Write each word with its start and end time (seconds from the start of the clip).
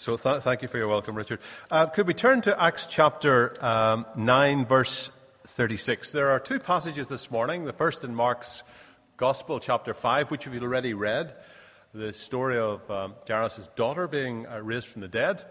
So 0.00 0.16
th- 0.16 0.42
thank 0.42 0.62
you 0.62 0.68
for 0.68 0.78
your 0.78 0.88
welcome, 0.88 1.14
Richard. 1.14 1.40
Uh, 1.70 1.84
could 1.84 2.06
we 2.06 2.14
turn 2.14 2.40
to 2.40 2.58
Acts 2.58 2.86
chapter 2.86 3.54
um, 3.62 4.06
9, 4.16 4.64
verse 4.64 5.10
36? 5.46 6.12
There 6.12 6.30
are 6.30 6.40
two 6.40 6.58
passages 6.58 7.08
this 7.08 7.30
morning. 7.30 7.66
The 7.66 7.74
first 7.74 8.02
in 8.02 8.14
Mark's 8.14 8.62
Gospel, 9.18 9.60
chapter 9.60 9.92
5, 9.92 10.30
which 10.30 10.46
we've 10.46 10.62
already 10.62 10.94
read, 10.94 11.34
the 11.92 12.14
story 12.14 12.56
of 12.56 12.90
um, 12.90 13.14
Jairus' 13.28 13.68
daughter 13.76 14.08
being 14.08 14.46
uh, 14.46 14.60
raised 14.62 14.86
from 14.86 15.02
the 15.02 15.08
dead. 15.08 15.44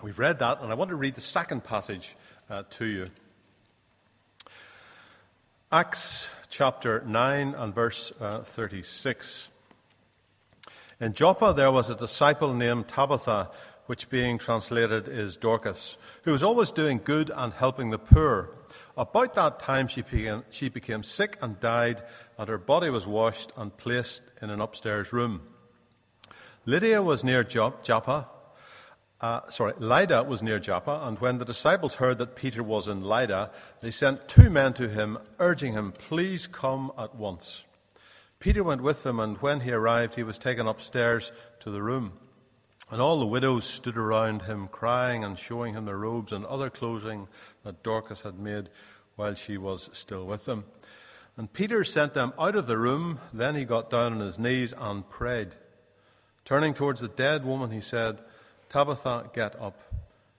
We've 0.00 0.20
read 0.20 0.38
that, 0.38 0.62
and 0.62 0.70
I 0.70 0.76
want 0.76 0.90
to 0.90 0.96
read 0.96 1.16
the 1.16 1.20
second 1.20 1.64
passage 1.64 2.14
uh, 2.48 2.62
to 2.70 2.84
you. 2.84 3.06
Acts 5.72 6.28
chapter 6.48 7.02
9 7.04 7.54
and 7.56 7.74
verse 7.74 8.12
uh, 8.20 8.42
36. 8.42 9.48
In 11.00 11.14
Joppa 11.14 11.54
there 11.56 11.72
was 11.72 11.90
a 11.90 11.96
disciple 11.96 12.52
named 12.54 12.86
Tabitha 12.86 13.50
which 13.90 14.08
being 14.08 14.38
translated 14.38 15.08
is 15.08 15.36
Dorcas, 15.36 15.98
who 16.22 16.30
was 16.30 16.44
always 16.44 16.70
doing 16.70 17.00
good 17.02 17.28
and 17.34 17.52
helping 17.52 17.90
the 17.90 17.98
poor. 17.98 18.50
About 18.96 19.34
that 19.34 19.58
time 19.58 19.88
she 19.88 20.02
became, 20.02 20.44
she 20.48 20.68
became 20.68 21.02
sick 21.02 21.36
and 21.42 21.58
died, 21.58 22.00
and 22.38 22.48
her 22.48 22.56
body 22.56 22.88
was 22.88 23.04
washed 23.04 23.50
and 23.56 23.76
placed 23.76 24.22
in 24.40 24.48
an 24.48 24.60
upstairs 24.60 25.12
room. 25.12 25.40
Lydia 26.66 27.02
was 27.02 27.24
near 27.24 27.42
Joppa. 27.42 28.28
Uh, 29.20 29.40
sorry, 29.48 29.72
Lydda 29.80 30.22
was 30.22 30.40
near 30.40 30.60
Joppa, 30.60 31.00
and 31.02 31.18
when 31.18 31.38
the 31.38 31.44
disciples 31.44 31.96
heard 31.96 32.18
that 32.18 32.36
Peter 32.36 32.62
was 32.62 32.86
in 32.86 33.02
Lydda, 33.02 33.50
they 33.80 33.90
sent 33.90 34.28
two 34.28 34.50
men 34.50 34.72
to 34.74 34.88
him, 34.88 35.18
urging 35.40 35.72
him, 35.72 35.90
Please 35.90 36.46
come 36.46 36.92
at 36.96 37.16
once. 37.16 37.64
Peter 38.38 38.62
went 38.62 38.82
with 38.82 39.02
them, 39.02 39.18
and 39.18 39.38
when 39.38 39.62
he 39.62 39.72
arrived, 39.72 40.14
he 40.14 40.22
was 40.22 40.38
taken 40.38 40.68
upstairs 40.68 41.32
to 41.58 41.72
the 41.72 41.82
room. 41.82 42.12
And 42.90 43.00
all 43.00 43.20
the 43.20 43.26
widows 43.26 43.66
stood 43.66 43.96
around 43.96 44.42
him, 44.42 44.66
crying 44.66 45.22
and 45.22 45.38
showing 45.38 45.74
him 45.74 45.84
their 45.84 45.96
robes 45.96 46.32
and 46.32 46.44
other 46.44 46.70
clothing 46.70 47.28
that 47.62 47.84
Dorcas 47.84 48.22
had 48.22 48.38
made 48.38 48.68
while 49.14 49.34
she 49.34 49.56
was 49.56 49.90
still 49.92 50.26
with 50.26 50.44
them. 50.44 50.64
And 51.36 51.52
Peter 51.52 51.84
sent 51.84 52.14
them 52.14 52.32
out 52.36 52.56
of 52.56 52.66
the 52.66 52.76
room. 52.76 53.20
Then 53.32 53.54
he 53.54 53.64
got 53.64 53.90
down 53.90 54.14
on 54.14 54.20
his 54.20 54.40
knees 54.40 54.74
and 54.76 55.08
prayed. 55.08 55.50
Turning 56.44 56.74
towards 56.74 57.00
the 57.00 57.08
dead 57.08 57.44
woman, 57.44 57.70
he 57.70 57.80
said, 57.80 58.22
Tabitha, 58.68 59.30
get 59.32 59.60
up. 59.60 59.80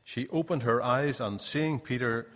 She 0.04 0.28
opened 0.28 0.64
her 0.64 0.82
eyes, 0.84 1.22
and 1.22 1.40
seeing 1.40 1.80
Peter, 1.80 2.28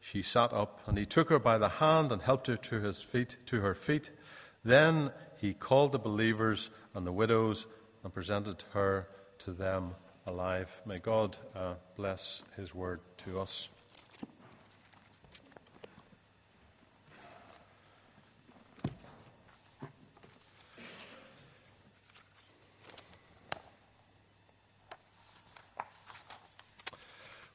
she 0.00 0.22
sat 0.22 0.52
up. 0.54 0.80
And 0.86 0.96
he 0.96 1.04
took 1.04 1.28
her 1.28 1.38
by 1.38 1.58
the 1.58 1.68
hand 1.68 2.10
and 2.10 2.22
helped 2.22 2.46
her 2.46 2.56
to 2.56 2.80
his 2.80 3.02
feet, 3.02 3.36
to 3.46 3.60
her 3.60 3.74
feet. 3.74 4.10
Then 4.64 5.10
he 5.36 5.52
called 5.52 5.92
the 5.92 5.98
believers 5.98 6.70
and 6.94 7.06
the 7.06 7.12
widows 7.12 7.66
and 8.02 8.14
presented 8.14 8.64
her 8.72 9.08
to 9.38 9.52
them 9.52 9.94
alive. 10.26 10.80
May 10.84 10.98
God 10.98 11.36
uh, 11.54 11.74
bless 11.96 12.42
His 12.56 12.74
word 12.74 13.00
to 13.24 13.40
us. 13.40 13.68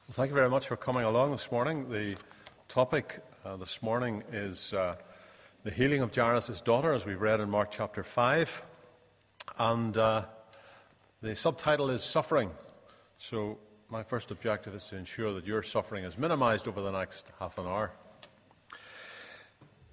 Well, 0.06 0.22
thank 0.22 0.30
you 0.30 0.34
very 0.34 0.50
much 0.50 0.68
for 0.68 0.76
coming 0.76 1.04
along 1.04 1.32
this 1.32 1.50
morning. 1.50 1.90
The 1.90 2.16
topic 2.68 3.20
uh, 3.44 3.56
this 3.56 3.82
morning 3.82 4.22
is 4.32 4.72
uh, 4.72 4.96
the 5.64 5.70
healing 5.70 6.02
of 6.02 6.14
Jairus' 6.14 6.60
daughter, 6.60 6.92
as 6.92 7.04
we've 7.04 7.20
read 7.20 7.40
in 7.40 7.50
Mark 7.50 7.70
chapter 7.70 8.02
5. 8.02 8.64
And 9.58 9.96
uh, 9.96 10.24
the 11.24 11.34
subtitle 11.34 11.88
is 11.88 12.04
Suffering. 12.04 12.50
So, 13.16 13.56
my 13.88 14.02
first 14.02 14.30
objective 14.30 14.74
is 14.74 14.86
to 14.88 14.96
ensure 14.96 15.32
that 15.32 15.46
your 15.46 15.62
suffering 15.62 16.04
is 16.04 16.18
minimized 16.18 16.68
over 16.68 16.82
the 16.82 16.90
next 16.90 17.32
half 17.38 17.56
an 17.56 17.66
hour. 17.66 17.92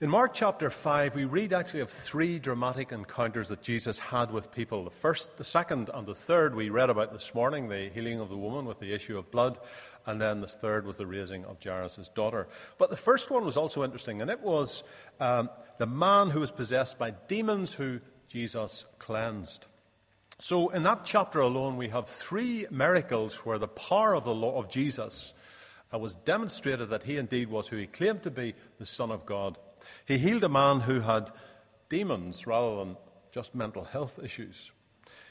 In 0.01 0.09
Mark 0.09 0.33
chapter 0.33 0.69
5, 0.69 1.15
we 1.15 1.23
read 1.23 1.53
actually 1.53 1.79
of 1.79 1.89
three 1.89 2.37
dramatic 2.37 2.91
encounters 2.91 3.47
that 3.47 3.61
Jesus 3.61 3.97
had 3.97 4.31
with 4.31 4.51
people. 4.51 4.83
The 4.83 4.91
first, 4.91 5.37
the 5.37 5.45
second, 5.45 5.89
and 5.93 6.05
the 6.05 6.15
third 6.15 6.53
we 6.53 6.69
read 6.69 6.89
about 6.89 7.13
this 7.13 7.33
morning 7.33 7.69
the 7.69 7.89
healing 7.93 8.19
of 8.19 8.27
the 8.27 8.37
woman 8.37 8.65
with 8.65 8.79
the 8.79 8.91
issue 8.91 9.17
of 9.17 9.31
blood, 9.31 9.57
and 10.05 10.19
then 10.19 10.41
the 10.41 10.47
third 10.47 10.85
was 10.85 10.97
the 10.97 11.07
raising 11.07 11.45
of 11.45 11.63
Jairus' 11.63 12.09
daughter. 12.09 12.49
But 12.77 12.89
the 12.89 12.97
first 12.97 13.31
one 13.31 13.45
was 13.45 13.55
also 13.55 13.85
interesting, 13.85 14.21
and 14.21 14.29
it 14.29 14.41
was 14.41 14.83
um, 15.21 15.49
the 15.77 15.87
man 15.87 16.31
who 16.31 16.41
was 16.41 16.51
possessed 16.51 16.99
by 16.99 17.11
demons 17.11 17.73
who 17.73 18.01
Jesus 18.27 18.85
cleansed. 18.99 19.67
So, 20.43 20.69
in 20.69 20.81
that 20.83 21.05
chapter 21.05 21.39
alone, 21.39 21.77
we 21.77 21.89
have 21.89 22.07
three 22.07 22.65
miracles 22.71 23.45
where 23.45 23.59
the 23.59 23.67
power 23.67 24.15
of 24.15 24.23
the 24.23 24.33
law 24.33 24.57
of 24.57 24.71
Jesus 24.71 25.35
uh, 25.93 25.99
was 25.99 26.15
demonstrated 26.15 26.89
that 26.89 27.03
he 27.03 27.17
indeed 27.17 27.47
was 27.47 27.67
who 27.67 27.77
he 27.77 27.85
claimed 27.85 28.23
to 28.23 28.31
be 28.31 28.55
the 28.79 28.87
Son 28.87 29.11
of 29.11 29.27
God. 29.27 29.59
He 30.03 30.17
healed 30.17 30.43
a 30.43 30.49
man 30.49 30.79
who 30.79 31.01
had 31.01 31.29
demons 31.89 32.47
rather 32.47 32.77
than 32.77 32.97
just 33.31 33.53
mental 33.53 33.83
health 33.83 34.17
issues. 34.23 34.71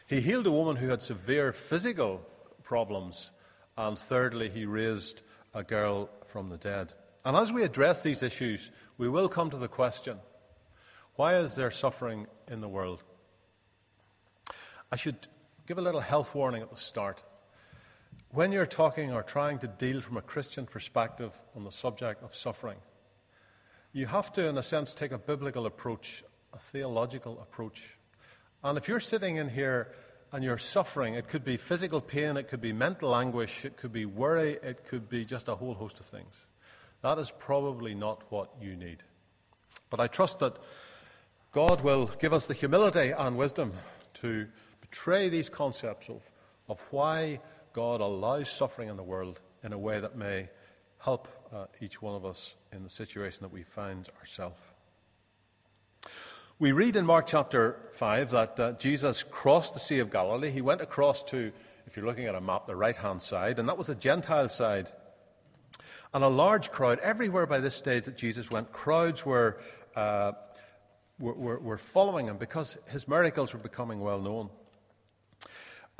He 0.06 0.21
healed 0.21 0.47
a 0.47 0.53
woman 0.53 0.76
who 0.76 0.91
had 0.91 1.03
severe 1.03 1.53
physical 1.53 2.25
problems. 2.62 3.32
And 3.77 3.98
thirdly, 3.98 4.48
he 4.48 4.65
raised 4.65 5.22
a 5.53 5.65
girl 5.65 6.09
from 6.28 6.50
the 6.50 6.56
dead. 6.56 6.92
And 7.25 7.37
as 7.37 7.53
we 7.53 7.65
address 7.65 8.04
these 8.04 8.22
issues, 8.22 8.71
we 8.97 9.09
will 9.09 9.28
come 9.28 9.50
to 9.50 9.59
the 9.59 9.66
question 9.66 10.21
why 11.16 11.34
is 11.34 11.56
there 11.56 11.72
suffering 11.72 12.28
in 12.47 12.60
the 12.60 12.69
world? 12.69 13.03
I 14.92 14.96
should 14.96 15.28
give 15.66 15.78
a 15.78 15.82
little 15.82 16.00
health 16.00 16.34
warning 16.34 16.62
at 16.62 16.70
the 16.70 16.76
start. 16.76 17.22
When 18.30 18.50
you're 18.50 18.66
talking 18.66 19.12
or 19.12 19.22
trying 19.22 19.58
to 19.60 19.68
deal 19.68 20.00
from 20.00 20.16
a 20.16 20.22
Christian 20.22 20.66
perspective 20.66 21.32
on 21.54 21.62
the 21.62 21.70
subject 21.70 22.24
of 22.24 22.34
suffering, 22.34 22.78
you 23.92 24.06
have 24.06 24.32
to, 24.32 24.48
in 24.48 24.58
a 24.58 24.64
sense, 24.64 24.92
take 24.92 25.12
a 25.12 25.18
biblical 25.18 25.66
approach, 25.66 26.24
a 26.52 26.58
theological 26.58 27.40
approach. 27.40 27.98
And 28.64 28.76
if 28.76 28.88
you're 28.88 29.00
sitting 29.00 29.36
in 29.36 29.48
here 29.48 29.92
and 30.32 30.42
you're 30.42 30.58
suffering, 30.58 31.14
it 31.14 31.28
could 31.28 31.44
be 31.44 31.56
physical 31.56 32.00
pain, 32.00 32.36
it 32.36 32.48
could 32.48 32.60
be 32.60 32.72
mental 32.72 33.14
anguish, 33.14 33.64
it 33.64 33.76
could 33.76 33.92
be 33.92 34.06
worry, 34.06 34.58
it 34.60 34.84
could 34.84 35.08
be 35.08 35.24
just 35.24 35.46
a 35.46 35.54
whole 35.54 35.74
host 35.74 36.00
of 36.00 36.06
things. 36.06 36.40
That 37.02 37.18
is 37.18 37.30
probably 37.30 37.94
not 37.94 38.24
what 38.28 38.50
you 38.60 38.74
need. 38.74 39.04
But 39.88 40.00
I 40.00 40.08
trust 40.08 40.40
that 40.40 40.56
God 41.52 41.80
will 41.82 42.06
give 42.06 42.32
us 42.32 42.46
the 42.46 42.54
humility 42.54 43.12
and 43.16 43.36
wisdom 43.36 43.72
to 44.14 44.48
portray 44.90 45.28
these 45.28 45.48
concepts 45.48 46.08
of, 46.08 46.20
of 46.68 46.80
why 46.90 47.38
God 47.72 48.00
allows 48.00 48.50
suffering 48.50 48.88
in 48.88 48.96
the 48.96 49.04
world 49.04 49.40
in 49.62 49.72
a 49.72 49.78
way 49.78 50.00
that 50.00 50.16
may 50.16 50.48
help 50.98 51.28
uh, 51.54 51.66
each 51.80 52.02
one 52.02 52.16
of 52.16 52.26
us 52.26 52.56
in 52.72 52.82
the 52.82 52.90
situation 52.90 53.42
that 53.42 53.52
we 53.52 53.62
find 53.62 54.08
ourselves. 54.18 54.60
We 56.58 56.72
read 56.72 56.96
in 56.96 57.06
Mark 57.06 57.28
chapter 57.28 57.78
5 57.92 58.30
that 58.32 58.60
uh, 58.60 58.72
Jesus 58.72 59.22
crossed 59.22 59.74
the 59.74 59.80
Sea 59.80 60.00
of 60.00 60.10
Galilee. 60.10 60.50
He 60.50 60.60
went 60.60 60.80
across 60.80 61.22
to, 61.24 61.52
if 61.86 61.96
you're 61.96 62.04
looking 62.04 62.26
at 62.26 62.34
a 62.34 62.40
map, 62.40 62.66
the 62.66 62.74
right 62.74 62.96
hand 62.96 63.22
side, 63.22 63.60
and 63.60 63.68
that 63.68 63.78
was 63.78 63.86
the 63.86 63.94
Gentile 63.94 64.48
side. 64.48 64.90
And 66.12 66.24
a 66.24 66.28
large 66.28 66.72
crowd, 66.72 66.98
everywhere 66.98 67.46
by 67.46 67.60
this 67.60 67.76
stage 67.76 68.06
that 68.06 68.16
Jesus 68.16 68.50
went, 68.50 68.72
crowds 68.72 69.24
were, 69.24 69.60
uh, 69.94 70.32
were, 71.20 71.34
were, 71.34 71.58
were 71.60 71.78
following 71.78 72.26
him 72.26 72.38
because 72.38 72.76
his 72.86 73.06
miracles 73.06 73.52
were 73.52 73.60
becoming 73.60 74.00
well 74.00 74.20
known. 74.20 74.50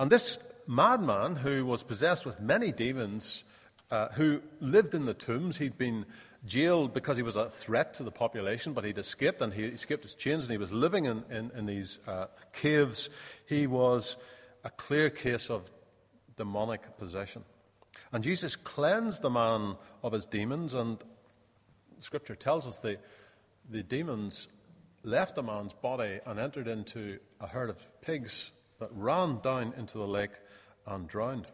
And 0.00 0.10
this 0.10 0.38
madman, 0.66 1.36
who 1.36 1.66
was 1.66 1.82
possessed 1.82 2.24
with 2.24 2.40
many 2.40 2.72
demons, 2.72 3.44
uh, 3.90 4.08
who 4.12 4.40
lived 4.58 4.94
in 4.94 5.04
the 5.04 5.12
tombs, 5.12 5.58
he'd 5.58 5.76
been 5.76 6.06
jailed 6.46 6.94
because 6.94 7.18
he 7.18 7.22
was 7.22 7.36
a 7.36 7.50
threat 7.50 7.92
to 7.94 8.02
the 8.02 8.10
population, 8.10 8.72
but 8.72 8.86
he'd 8.86 8.96
escaped 8.96 9.42
and 9.42 9.52
he 9.52 9.64
escaped 9.64 10.02
his 10.02 10.14
chains 10.14 10.44
and 10.44 10.52
he 10.52 10.56
was 10.56 10.72
living 10.72 11.04
in, 11.04 11.22
in, 11.30 11.50
in 11.54 11.66
these 11.66 11.98
uh, 12.08 12.28
caves. 12.54 13.10
He 13.44 13.66
was 13.66 14.16
a 14.64 14.70
clear 14.70 15.10
case 15.10 15.50
of 15.50 15.70
demonic 16.34 16.96
possession. 16.96 17.44
And 18.10 18.24
Jesus 18.24 18.56
cleansed 18.56 19.20
the 19.20 19.28
man 19.28 19.76
of 20.03 20.12
his 20.12 20.24
demons, 20.24 20.72
and 20.72 20.96
Scripture 21.98 22.36
tells 22.36 22.66
us 22.66 22.80
the, 22.80 22.96
the 23.68 23.82
demons 23.82 24.48
left 25.04 25.34
the 25.34 25.42
man's 25.42 25.74
body 25.74 26.20
and 26.24 26.41
entered 26.41 26.68
into 26.68 27.18
a 27.38 27.46
herd 27.46 27.68
of 27.68 28.00
pigs 28.00 28.53
that 28.80 28.91
ran 28.92 29.38
down 29.41 29.74
into 29.77 29.98
the 29.98 30.06
lake 30.06 30.32
and 30.86 31.06
drowned. 31.06 31.47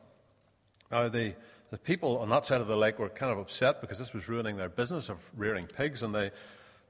Now, 0.91 1.09
the, 1.09 1.35
the 1.71 1.79
people 1.79 2.19
on 2.19 2.31
that 2.31 2.45
side 2.45 2.61
of 2.61 2.69
the 2.69 2.77
lake 2.77 2.99
were 2.99 3.09
kind 3.09 3.33
of 3.33 3.39
upset 3.39 3.81
because 3.81 3.99
this 3.99 4.15
was 4.15 4.29
ruining 4.29 4.57
their 4.57 4.69
business 4.69 5.09
of 5.09 5.19
rearing 5.37 5.67
pigs, 5.67 6.03
and 6.03 6.15
they 6.15 6.31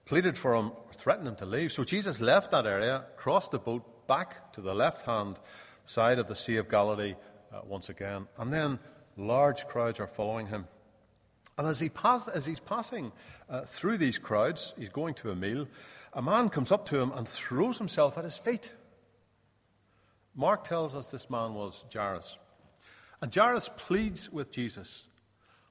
pleaded 0.05 0.39
for 0.39 0.55
him, 0.55 0.71
or 0.71 0.93
threatened 0.93 1.27
him 1.27 1.37
to 1.37 1.47
leave. 1.47 1.73
So 1.73 1.83
Jesus 1.83 2.21
left 2.21 2.51
that 2.53 2.67
area, 2.67 3.05
crossed 3.17 3.51
the 3.51 3.59
boat 3.59 4.07
back 4.07 4.53
to 4.53 4.61
the 4.61 4.75
left 4.75 5.05
hand 5.07 5.41
side 5.85 6.19
of 6.19 6.29
the 6.29 6.37
Sea 6.37 6.59
of 6.59 6.69
Galilee 6.69 7.15
uh, 7.53 7.61
once 7.65 7.89
again, 7.89 8.29
and 8.39 8.53
then 8.53 8.79
large 9.17 9.67
crowds 9.67 9.99
are 9.99 10.07
following 10.07 10.47
him. 10.47 10.67
And 11.59 11.67
as, 11.67 11.81
he 11.81 11.89
pass, 11.89 12.29
as 12.29 12.45
he's 12.45 12.61
passing 12.61 13.13
uh, 13.49 13.63
through 13.63 13.97
these 13.97 14.19
crowds, 14.19 14.75
he's 14.79 14.91
going 14.91 15.15
to 15.15 15.31
a 15.31 15.35
meal, 15.35 15.67
a 16.13 16.21
man 16.21 16.51
comes 16.51 16.71
up 16.71 16.87
to 16.87 17.01
him 17.01 17.13
and 17.13 17.27
throws 17.27 17.79
himself 17.79 18.19
at 18.19 18.25
his 18.25 18.37
feet. 18.37 18.71
Mark 20.39 20.65
tells 20.65 20.95
us 20.95 21.11
this 21.11 21.31
man 21.31 21.55
was 21.55 21.87
Jairus. 21.93 22.37
And 23.23 23.35
Jairus 23.35 23.71
pleads 23.77 24.31
with 24.31 24.53
Jesus 24.53 25.09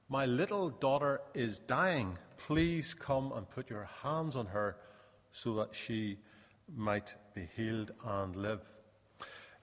My 0.08 0.26
little 0.26 0.70
daughter 0.70 1.20
is 1.34 1.60
dying. 1.60 2.18
Please 2.36 2.92
come 2.92 3.32
and 3.32 3.48
put 3.48 3.70
your 3.70 3.88
hands 4.02 4.34
on 4.34 4.46
her 4.46 4.76
so 5.30 5.54
that 5.54 5.74
she 5.74 6.18
might 6.74 7.14
be 7.32 7.48
healed 7.56 7.92
and 8.04 8.34
live. 8.34 8.66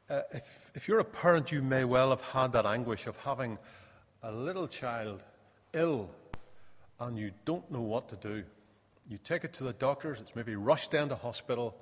Uh, 0.10 0.22
if, 0.32 0.72
if 0.74 0.88
you're 0.88 1.00
a 1.00 1.06
parent, 1.06 1.52
you 1.52 1.62
may 1.62 1.84
well 1.84 2.10
have 2.12 2.22
had 2.22 2.54
that 2.54 2.66
anguish 2.66 3.06
of 3.06 3.18
having 3.18 3.58
a 4.22 4.32
little 4.32 4.68
child 4.68 5.22
ill 5.74 6.10
and 7.00 7.18
you 7.18 7.32
don't 7.44 7.70
know 7.70 7.82
what 7.82 8.08
to 8.08 8.16
do. 8.16 8.44
You 9.10 9.18
take 9.18 9.44
it 9.44 9.52
to 9.56 9.66
the 9.66 9.74
doctors, 9.74 10.22
it's 10.22 10.36
maybe 10.36 10.56
rushed 10.56 10.92
down 10.92 11.10
to 11.10 11.16
hospital, 11.16 11.76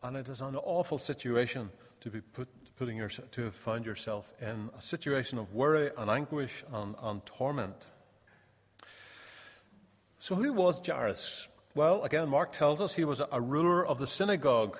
and 0.00 0.16
it 0.16 0.28
is 0.28 0.40
an 0.40 0.54
awful 0.54 0.98
situation 0.98 1.70
to 2.02 2.10
be 2.10 2.20
put, 2.20 2.48
putting 2.76 2.96
your, 2.96 3.08
to 3.08 3.42
have 3.42 3.54
found 3.54 3.86
yourself 3.86 4.34
in 4.40 4.70
a 4.76 4.80
situation 4.80 5.38
of 5.38 5.54
worry 5.54 5.90
and 5.96 6.10
anguish 6.10 6.64
and, 6.72 6.96
and 7.00 7.24
torment. 7.24 7.86
So, 10.18 10.34
who 10.34 10.52
was 10.52 10.80
Jairus? 10.84 11.48
Well, 11.74 12.02
again, 12.02 12.28
Mark 12.28 12.52
tells 12.52 12.80
us 12.80 12.94
he 12.94 13.04
was 13.04 13.20
a, 13.20 13.40
ruler 13.40 13.86
of 13.86 13.98
the 13.98 14.06
synagogue. 14.06 14.76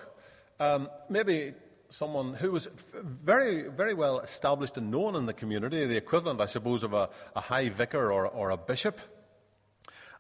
Um, 0.60 0.90
maybe 1.08 1.54
someone 1.90 2.34
who 2.34 2.50
was 2.50 2.68
very, 2.74 3.68
very 3.68 3.94
well 3.94 4.20
established 4.20 4.76
and 4.76 4.90
known 4.90 5.14
in 5.14 5.26
the 5.26 5.32
community, 5.32 5.86
the 5.86 5.96
equivalent, 5.96 6.40
I 6.40 6.46
suppose, 6.46 6.82
of 6.82 6.92
a, 6.92 7.08
a 7.34 7.40
high 7.40 7.68
vicar 7.68 8.12
or, 8.12 8.26
or 8.26 8.50
a 8.50 8.56
bishop. 8.56 9.00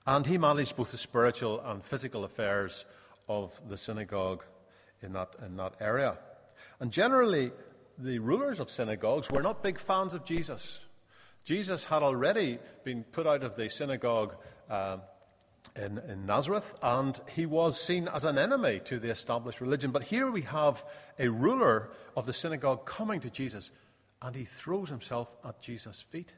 And 0.06 0.26
he 0.26 0.38
managed 0.38 0.76
both 0.76 0.92
the 0.92 0.98
spiritual 0.98 1.60
and 1.60 1.82
physical 1.82 2.24
affairs 2.24 2.84
of 3.28 3.60
the 3.68 3.76
synagogue 3.76 4.44
in 5.02 5.12
that, 5.12 5.34
in 5.44 5.56
that 5.56 5.74
area. 5.80 6.16
And 6.82 6.90
generally, 6.90 7.52
the 7.96 8.18
rulers 8.18 8.58
of 8.58 8.68
synagogues 8.68 9.30
were 9.30 9.40
not 9.40 9.62
big 9.62 9.78
fans 9.78 10.14
of 10.14 10.24
Jesus. 10.24 10.80
Jesus 11.44 11.84
had 11.84 12.02
already 12.02 12.58
been 12.82 13.04
put 13.04 13.24
out 13.24 13.44
of 13.44 13.54
the 13.54 13.70
synagogue 13.70 14.34
uh, 14.68 14.96
in, 15.76 15.98
in, 16.08 16.26
Nazareth, 16.26 16.76
and 16.82 17.20
he 17.36 17.46
was 17.46 17.80
seen 17.80 18.08
as 18.08 18.24
an 18.24 18.36
enemy 18.36 18.80
to 18.86 18.98
the 18.98 19.10
established 19.10 19.60
religion. 19.60 19.92
But 19.92 20.02
here 20.02 20.28
we 20.28 20.42
have 20.42 20.84
a 21.20 21.28
ruler 21.28 21.92
of 22.16 22.26
the 22.26 22.32
synagogue 22.32 22.84
coming 22.84 23.20
to 23.20 23.30
Jesus, 23.30 23.70
and 24.20 24.34
he 24.34 24.44
throws 24.44 24.88
himself 24.88 25.36
at 25.44 25.62
Jesus' 25.62 26.00
feet. 26.00 26.34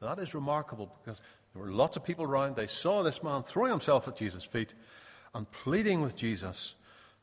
That 0.00 0.18
is 0.18 0.34
remarkable 0.34 0.96
because 1.04 1.20
there 1.52 1.62
were 1.62 1.72
lots 1.72 1.98
of 1.98 2.04
people 2.04 2.24
around. 2.24 2.56
They 2.56 2.68
saw 2.68 3.02
this 3.02 3.22
man 3.22 3.42
throwing 3.42 3.70
himself 3.70 4.08
at 4.08 4.16
Jesus' 4.16 4.44
feet 4.44 4.72
and 5.34 5.50
pleading 5.50 6.00
with 6.00 6.16
Jesus 6.16 6.74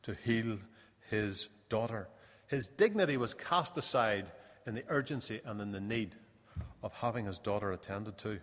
to 0.03 0.13
heal 0.13 0.59
his 1.09 1.49
daughter. 1.67 2.07
His 2.51 2.67
dignity 2.67 3.15
was 3.15 3.33
cast 3.33 3.77
aside 3.77 4.29
in 4.67 4.75
the 4.75 4.83
urgency 4.89 5.39
and 5.45 5.61
in 5.61 5.71
the 5.71 5.79
need 5.79 6.17
of 6.83 6.91
having 6.91 7.25
his 7.25 7.39
daughter 7.39 7.71
attended 7.71 8.17
to. 8.19 8.41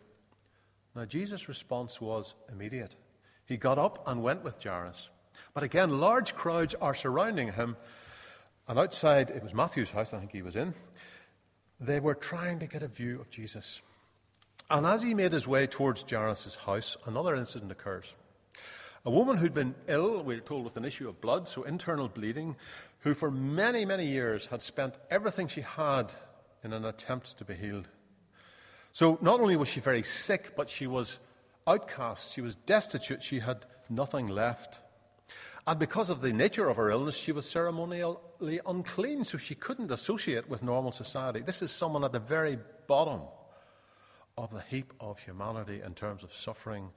Now, 0.96 1.04
Jesus' 1.04 1.46
response 1.46 2.00
was 2.00 2.34
immediate. 2.50 2.94
He 3.44 3.58
got 3.58 3.78
up 3.78 4.02
and 4.08 4.22
went 4.22 4.42
with 4.42 4.64
Jairus. 4.64 5.10
But 5.52 5.62
again, 5.62 6.00
large 6.00 6.34
crowds 6.34 6.74
are 6.80 6.94
surrounding 6.94 7.52
him. 7.52 7.76
And 8.66 8.78
outside, 8.78 9.28
it 9.28 9.42
was 9.42 9.52
Matthew's 9.52 9.90
house, 9.90 10.14
I 10.14 10.20
think 10.20 10.32
he 10.32 10.40
was 10.40 10.56
in. 10.56 10.72
They 11.78 12.00
were 12.00 12.14
trying 12.14 12.60
to 12.60 12.66
get 12.66 12.82
a 12.82 12.88
view 12.88 13.20
of 13.20 13.28
Jesus. 13.28 13.82
And 14.70 14.86
as 14.86 15.02
he 15.02 15.12
made 15.12 15.34
his 15.34 15.46
way 15.46 15.66
towards 15.66 16.02
Jairus' 16.10 16.54
house, 16.54 16.96
another 17.04 17.36
incident 17.36 17.72
occurs. 17.72 18.14
A 19.04 19.10
woman 19.10 19.36
who'd 19.36 19.54
been 19.54 19.74
ill, 19.86 20.22
we 20.22 20.34
are 20.34 20.40
told, 20.40 20.64
with 20.64 20.76
an 20.76 20.84
issue 20.84 21.08
of 21.08 21.20
blood, 21.20 21.46
so 21.46 21.62
internal 21.62 22.08
bleeding, 22.08 22.56
who 23.00 23.14
for 23.14 23.30
many, 23.30 23.84
many 23.84 24.06
years 24.06 24.46
had 24.46 24.60
spent 24.60 24.98
everything 25.10 25.48
she 25.48 25.60
had 25.60 26.12
in 26.64 26.72
an 26.72 26.84
attempt 26.84 27.38
to 27.38 27.44
be 27.44 27.54
healed. 27.54 27.88
So 28.92 29.18
not 29.22 29.40
only 29.40 29.56
was 29.56 29.68
she 29.68 29.80
very 29.80 30.02
sick, 30.02 30.54
but 30.56 30.68
she 30.68 30.86
was 30.86 31.20
outcast, 31.66 32.32
she 32.32 32.40
was 32.40 32.56
destitute, 32.56 33.22
she 33.22 33.38
had 33.38 33.64
nothing 33.88 34.26
left. 34.26 34.80
And 35.66 35.78
because 35.78 36.10
of 36.10 36.22
the 36.22 36.32
nature 36.32 36.68
of 36.68 36.76
her 36.78 36.90
illness, 36.90 37.16
she 37.16 37.30
was 37.30 37.48
ceremonially 37.48 38.60
unclean, 38.66 39.24
so 39.24 39.38
she 39.38 39.54
couldn't 39.54 39.92
associate 39.92 40.48
with 40.48 40.62
normal 40.62 40.92
society. 40.92 41.40
This 41.40 41.62
is 41.62 41.70
someone 41.70 42.04
at 42.04 42.12
the 42.12 42.18
very 42.18 42.58
bottom 42.86 43.20
of 44.36 44.50
the 44.50 44.62
heap 44.62 44.92
of 44.98 45.20
humanity 45.20 45.82
in 45.84 45.94
terms 45.94 46.22
of 46.22 46.32
suffering, 46.32 46.90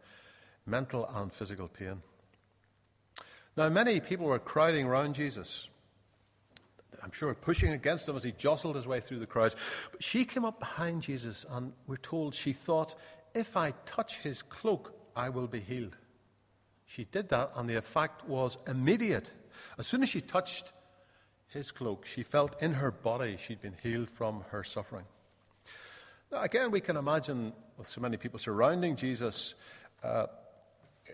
mental 0.65 1.09
and 1.13 1.31
physical 1.31 1.67
pain. 1.67 2.01
Now, 3.57 3.69
many 3.69 3.99
people 3.99 4.27
were 4.27 4.39
crowding 4.39 4.85
around 4.85 5.15
Jesus. 5.15 5.67
I'm 7.03 7.11
sure 7.11 7.33
pushing 7.33 7.73
against 7.73 8.07
him 8.07 8.15
as 8.15 8.23
he 8.23 8.31
jostled 8.31 8.75
his 8.75 8.87
way 8.87 8.99
through 8.99 9.19
the 9.19 9.25
crowds. 9.25 9.55
But 9.91 10.03
she 10.03 10.23
came 10.23 10.45
up 10.45 10.59
behind 10.59 11.01
Jesus, 11.01 11.45
and 11.49 11.73
we're 11.87 11.97
told 11.97 12.33
she 12.33 12.53
thought, 12.53 12.95
if 13.33 13.57
I 13.57 13.73
touch 13.85 14.19
his 14.19 14.41
cloak, 14.41 14.93
I 15.15 15.29
will 15.29 15.47
be 15.47 15.59
healed. 15.59 15.97
She 16.85 17.05
did 17.05 17.29
that, 17.29 17.51
and 17.55 17.69
the 17.69 17.75
effect 17.75 18.27
was 18.27 18.57
immediate. 18.67 19.31
As 19.77 19.87
soon 19.87 20.03
as 20.03 20.09
she 20.09 20.21
touched 20.21 20.71
his 21.47 21.71
cloak, 21.71 22.05
she 22.05 22.23
felt 22.23 22.61
in 22.61 22.75
her 22.75 22.91
body 22.91 23.37
she'd 23.37 23.61
been 23.61 23.75
healed 23.81 24.09
from 24.09 24.43
her 24.51 24.63
suffering. 24.63 25.05
Now, 26.31 26.43
again, 26.43 26.71
we 26.71 26.81
can 26.81 26.95
imagine 26.95 27.53
with 27.77 27.87
so 27.87 27.99
many 27.99 28.17
people 28.17 28.39
surrounding 28.39 28.95
Jesus, 28.95 29.55
uh, 30.03 30.27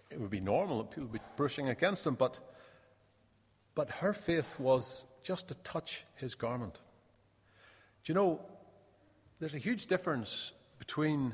it 0.10 0.20
would 0.20 0.30
be 0.30 0.40
normal 0.40 0.80
that 0.80 0.92
people 0.92 1.04
would 1.04 1.14
be 1.14 1.26
brushing 1.36 1.70
against 1.70 2.06
him, 2.06 2.16
but, 2.16 2.40
but 3.76 3.90
her 3.90 4.14
faith 4.14 4.60
was 4.60 5.06
just 5.24 5.48
to 5.50 5.56
touch 5.56 6.06
his 6.16 6.36
garment. 6.36 6.76
Do 8.04 8.14
you 8.14 8.16
know, 8.16 8.42
there's 9.40 9.54
a 9.54 9.60
huge 9.60 9.88
difference 9.88 10.54
between 10.80 11.34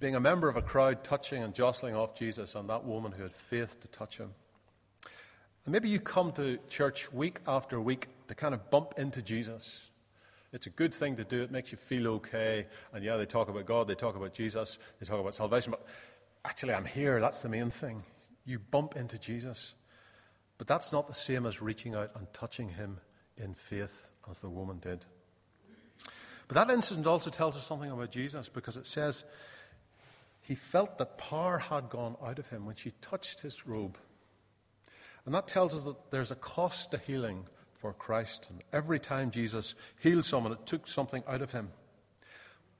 being 0.00 0.14
a 0.14 0.20
member 0.20 0.48
of 0.48 0.56
a 0.56 0.62
crowd 0.62 1.04
touching 1.04 1.42
and 1.42 1.54
jostling 1.54 1.94
off 1.94 2.14
Jesus 2.14 2.54
and 2.54 2.68
that 2.68 2.84
woman 2.84 3.12
who 3.12 3.22
had 3.22 3.34
faith 3.34 3.80
to 3.80 3.88
touch 3.88 4.18
him. 4.18 4.30
And 5.64 5.72
maybe 5.72 5.88
you 5.88 6.00
come 6.00 6.32
to 6.32 6.58
church 6.68 7.12
week 7.12 7.40
after 7.46 7.80
week 7.80 8.08
to 8.28 8.34
kind 8.34 8.54
of 8.54 8.70
bump 8.70 8.94
into 8.98 9.22
Jesus. 9.22 9.90
It's 10.52 10.66
a 10.66 10.70
good 10.70 10.94
thing 10.94 11.16
to 11.16 11.24
do. 11.24 11.42
It 11.42 11.50
makes 11.50 11.72
you 11.72 11.78
feel 11.78 12.06
okay. 12.08 12.66
And 12.92 13.02
yeah, 13.02 13.16
they 13.16 13.26
talk 13.26 13.48
about 13.48 13.66
God, 13.66 13.88
they 13.88 13.94
talk 13.94 14.14
about 14.14 14.34
Jesus, 14.34 14.78
they 15.00 15.06
talk 15.06 15.20
about 15.20 15.34
salvation. 15.34 15.72
But 15.72 15.86
actually, 16.44 16.74
I'm 16.74 16.84
here. 16.84 17.20
That's 17.20 17.42
the 17.42 17.48
main 17.48 17.70
thing. 17.70 18.02
You 18.44 18.58
bump 18.58 18.96
into 18.96 19.18
Jesus. 19.18 19.74
But 20.58 20.66
that's 20.66 20.92
not 20.92 21.06
the 21.06 21.14
same 21.14 21.46
as 21.46 21.60
reaching 21.60 21.94
out 21.94 22.10
and 22.14 22.32
touching 22.32 22.68
him 22.68 22.98
in 23.36 23.54
faith 23.54 24.10
as 24.30 24.40
the 24.40 24.48
woman 24.48 24.78
did. 24.78 25.04
But 26.46 26.54
that 26.54 26.70
incident 26.70 27.06
also 27.06 27.30
tells 27.30 27.56
us 27.56 27.66
something 27.66 27.90
about 27.90 28.10
Jesus 28.10 28.48
because 28.48 28.76
it 28.76 28.86
says 28.86 29.24
he 30.42 30.54
felt 30.54 30.98
that 30.98 31.18
power 31.18 31.58
had 31.58 31.88
gone 31.88 32.16
out 32.22 32.38
of 32.38 32.50
him 32.50 32.66
when 32.66 32.76
she 32.76 32.92
touched 33.00 33.40
his 33.40 33.66
robe. 33.66 33.98
And 35.24 35.34
that 35.34 35.48
tells 35.48 35.74
us 35.74 35.84
that 35.84 36.10
there's 36.10 36.30
a 36.30 36.36
cost 36.36 36.90
to 36.90 36.98
healing 36.98 37.46
for 37.74 37.94
Christ. 37.94 38.48
And 38.50 38.62
every 38.72 38.98
time 38.98 39.30
Jesus 39.30 39.74
healed 39.98 40.26
someone, 40.26 40.52
it 40.52 40.66
took 40.66 40.86
something 40.86 41.22
out 41.26 41.40
of 41.40 41.52
him. 41.52 41.70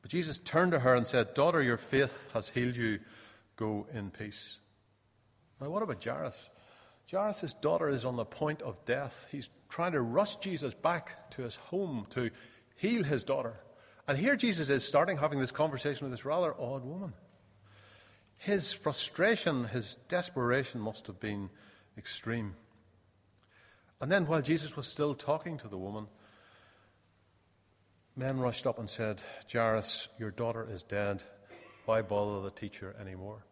But 0.02 0.11
Jesus 0.11 0.38
turned 0.38 0.73
to 0.73 0.80
her 0.80 0.94
and 0.94 1.06
said, 1.06 1.33
Daughter, 1.33 1.62
your 1.62 1.78
faith 1.78 2.30
has 2.35 2.50
healed 2.50 2.76
you. 2.76 3.00
Go 3.56 3.87
in 3.92 4.11
peace. 4.11 4.58
Now, 5.61 5.70
what 5.70 5.82
about 5.82 6.02
Jairus? 6.02 6.50
Jairus' 7.11 7.54
daughter 7.54 7.88
is 7.88 8.04
on 8.04 8.16
the 8.16 8.25
point 8.25 8.62
of 8.62 8.84
death. 8.84 9.28
He's 9.30 9.49
trying 9.68 9.92
to 9.92 10.00
rush 10.00 10.37
Jesus 10.37 10.75
back 10.75 11.30
to 11.32 11.42
his 11.42 11.56
home 11.56 12.06
to 12.11 12.30
heal 12.76 13.04
his 13.04 13.25
daughter. 13.25 13.54
And 14.06 14.18
here 14.18 14.37
Jesus 14.37 14.68
is 14.68 14.84
starting 14.84 15.16
having 15.16 15.38
this 15.38 15.50
conversation 15.50 16.04
with 16.04 16.12
this 16.12 16.25
rather 16.25 16.54
odd 16.58 16.84
woman. 16.84 17.14
His 18.37 18.73
frustration, 18.73 19.64
his 19.64 19.96
desperation 20.08 20.80
must 20.80 21.06
have 21.06 21.20
been 21.20 21.50
extreme. 21.96 22.56
And 24.00 24.11
then, 24.11 24.26
while 24.26 24.42
Jesus 24.42 24.76
was 24.76 24.87
still 24.87 25.14
talking 25.14 25.56
to 25.58 25.68
the 25.68 25.78
woman, 25.78 26.08
men 28.16 28.38
rushed 28.38 28.66
up 28.66 28.78
and 28.78 28.90
said, 28.90 29.23
Jairus, 29.50 30.08
your 30.18 30.30
daughter 30.30 30.68
is 30.70 30.82
dead. 30.82 31.23
Why 31.85 32.03
bother 32.03 32.43
the 32.43 32.50
teacher 32.50 32.95
anymore? 33.00 33.45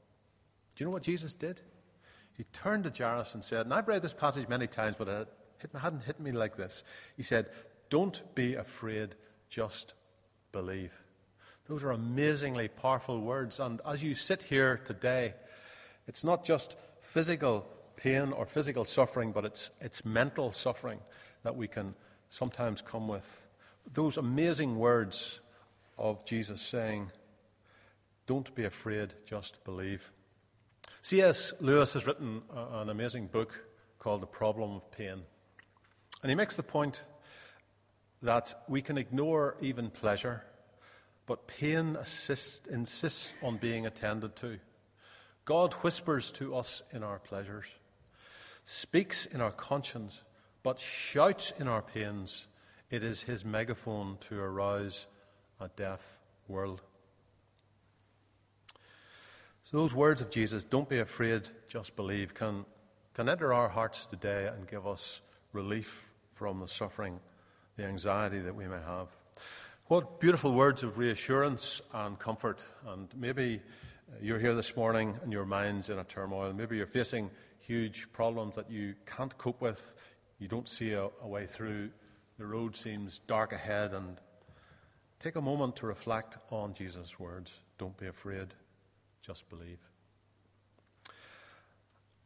Do 0.75 0.85
you 0.85 0.87
know 0.87 0.93
what 0.93 1.03
Jesus 1.03 1.35
did? 1.35 1.61
He 2.37 2.45
turned 2.53 2.85
to 2.85 2.91
Jairus 2.91 3.35
and 3.35 3.45
said, 3.45 3.67
and 3.67 3.75
I've 3.75 3.89
read 3.89 4.03
this 4.03 4.15
passage 4.15 4.49
many 4.49 4.67
times, 4.67 4.97
but 4.99 5.09
it 5.09 5.29
hadn't 5.79 6.05
hit 6.05 6.19
me 6.19 6.33
like 6.33 6.57
this. 6.57 6.83
He 7.17 7.23
said, 7.23 7.47
Don't 7.91 8.23
be 8.35 8.55
afraid, 8.55 9.15
just 9.49 9.95
believe. 10.51 11.03
Those 11.69 11.85
are 11.85 11.93
amazingly 11.93 12.69
powerful 12.69 13.21
words. 13.21 13.61
And 13.61 13.81
as 13.87 14.03
you 14.03 14.15
sit 14.15 14.43
here 14.43 14.81
today, 14.85 15.35
it's 16.09 16.25
not 16.25 16.45
just 16.45 16.77
physical 17.01 17.67
pain 17.97 18.33
or 18.33 18.47
physical 18.47 18.85
suffering, 18.85 19.33
but 19.33 19.45
it's, 19.45 19.71
it's 19.81 20.05
mental 20.05 20.53
suffering 20.53 20.99
that 21.45 21.57
we 21.57 21.69
can 21.69 21.95
sometimes 22.31 22.83
come 22.83 23.09
with. 23.09 23.47
Those 23.95 24.17
amazing 24.17 24.77
words 24.79 25.41
of 25.99 26.25
Jesus 26.25 26.63
saying, 26.63 27.11
Don't 28.27 28.55
be 28.55 28.65
afraid, 28.65 29.15
just 29.25 29.65
believe. 29.65 30.13
C.S. 31.03 31.53
Lewis 31.61 31.95
has 31.95 32.07
written 32.07 32.43
an 32.55 32.89
amazing 32.89 33.27
book 33.27 33.65
called 33.99 34.23
The 34.23 34.27
Problem 34.27 34.77
of 34.77 34.91
Pain. 34.93 35.23
And 36.23 36.31
he 36.31 36.37
makes 36.37 36.57
the 36.57 36.63
point 36.63 37.03
that 38.23 38.55
we 38.69 38.81
can 38.81 38.97
ignore 38.97 39.57
even 39.61 39.91
pleasure, 39.91 40.45
but 41.27 41.49
pain 41.49 41.97
assists, 41.97 42.67
insists 42.69 43.33
on 43.43 43.57
being 43.57 43.87
attended 43.87 44.37
to. 44.37 44.59
God 45.45 45.73
whispers 45.75 46.31
to 46.33 46.55
us 46.55 46.83
in 46.93 47.03
our 47.03 47.19
pleasures, 47.19 47.67
speaks 48.63 49.27
in 49.27 49.41
our 49.41 49.51
conscience, 49.51 50.21
but 50.63 50.79
shouts 50.79 51.53
in 51.59 51.67
our 51.67 51.83
pains. 51.83 52.47
It 52.91 53.03
is 53.03 53.23
his 53.23 53.45
megaphone 53.45 54.19
to 54.29 54.39
arouse 54.39 55.07
a 55.61 55.69
deaf 55.69 56.21
world. 56.47 56.83
So, 59.73 59.79
those 59.79 59.95
words 59.95 60.21
of 60.21 60.29
Jesus, 60.29 60.65
don't 60.65 60.87
be 60.87 60.99
afraid, 60.99 61.49
just 61.67 61.97
believe, 61.97 62.35
can, 62.35 62.67
can 63.15 63.27
enter 63.27 63.55
our 63.55 63.71
hearts 63.71 64.05
today 64.05 64.47
and 64.47 64.69
give 64.69 64.87
us 64.87 65.23
relief 65.55 66.13
from 66.35 66.61
the 66.61 66.69
suffering, 66.69 67.19
the 67.77 67.85
anxiety 67.85 68.41
that 68.41 68.55
we 68.55 68.67
may 68.67 68.83
have. 68.87 69.09
What 69.87 70.21
beautiful 70.21 70.53
words 70.53 70.83
of 70.83 70.99
reassurance 70.99 71.81
and 71.95 72.19
comfort. 72.19 72.63
And 72.87 73.09
maybe 73.17 73.63
you're 74.21 74.39
here 74.39 74.55
this 74.55 74.77
morning 74.77 75.19
and 75.23 75.33
your 75.33 75.47
mind's 75.47 75.89
in 75.89 75.99
a 75.99 76.05
turmoil. 76.05 76.53
Maybe 76.53 76.77
you're 76.77 76.87
facing 76.87 77.31
huge 77.61 78.13
problems 78.13 78.57
that 78.57 78.71
you 78.71 78.95
can't 79.07 79.37
cope 79.39 79.63
with. 79.63 79.95
You 80.39 80.49
don't 80.49 80.69
see 80.69 80.93
a, 80.93 81.09
a 81.23 81.27
way 81.27 81.47
through. 81.47 81.89
The 82.39 82.45
road 82.45 82.77
seems 82.77 83.21
dark 83.21 83.55
ahead. 83.55 83.95
And 83.95 84.19
take 85.19 85.37
a 85.37 85.41
moment 85.41 85.77
to 85.77 85.87
reflect 85.87 86.37
on 86.51 86.75
Jesus' 86.75 87.19
words. 87.19 87.53
Don't 87.79 87.97
be 87.97 88.07
afraid, 88.07 88.49
just 89.23 89.49
believe. 89.49 89.79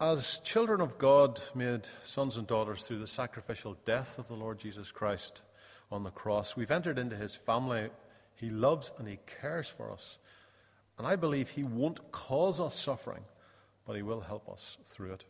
As 0.01 0.41
children 0.41 0.81
of 0.81 0.99
God, 0.99 1.41
made 1.55 1.89
sons 2.05 2.37
and 2.37 2.47
daughters 2.47 2.87
through 2.87 2.99
the 2.99 3.07
sacrificial 3.07 3.77
death 3.85 4.19
of 4.19 4.29
the 4.29 4.35
Lord 4.35 4.59
Jesus 4.59 4.91
Christ 4.91 5.43
on 5.91 6.03
the 6.03 6.11
cross, 6.11 6.57
we've 6.57 6.71
entered 6.71 6.99
into 6.99 7.17
his 7.17 7.35
family. 7.35 7.89
He 8.35 8.51
loves 8.51 8.91
and 8.99 9.09
he 9.09 9.19
cares 9.41 9.69
for 9.69 9.91
us. 9.91 10.19
And 10.99 11.07
I 11.07 11.17
believe 11.17 11.51
He 11.51 11.63
won't 11.63 12.11
cause 12.13 12.61
us 12.61 12.75
suffering, 12.75 13.25
but 13.87 13.97
He 13.97 14.03
will 14.03 14.21
help 14.21 14.49
us 14.49 14.79
through 14.85 15.13
it. 15.13 15.25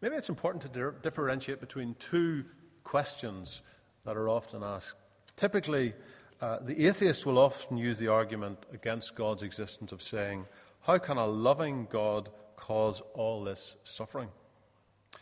Maybe 0.00 0.16
it's 0.16 0.28
important 0.28 0.62
to 0.62 0.68
di- 0.68 0.96
differentiate 1.02 1.60
between 1.60 1.94
two 1.98 2.44
questions 2.84 3.62
that 4.04 4.16
are 4.16 4.28
often 4.28 4.62
asked. 4.62 4.96
Typically, 5.36 5.94
uh, 6.40 6.58
the 6.62 6.86
atheist 6.86 7.26
will 7.26 7.38
often 7.38 7.76
use 7.76 7.98
the 7.98 8.08
argument 8.08 8.58
against 8.72 9.14
God's 9.14 9.42
existence 9.42 9.92
of 9.92 10.02
saying, 10.02 10.46
How 10.82 10.98
can 10.98 11.16
a 11.16 11.26
loving 11.26 11.86
God 11.90 12.30
cause 12.56 13.02
all 13.14 13.44
this 13.44 13.76
suffering? 13.84 14.28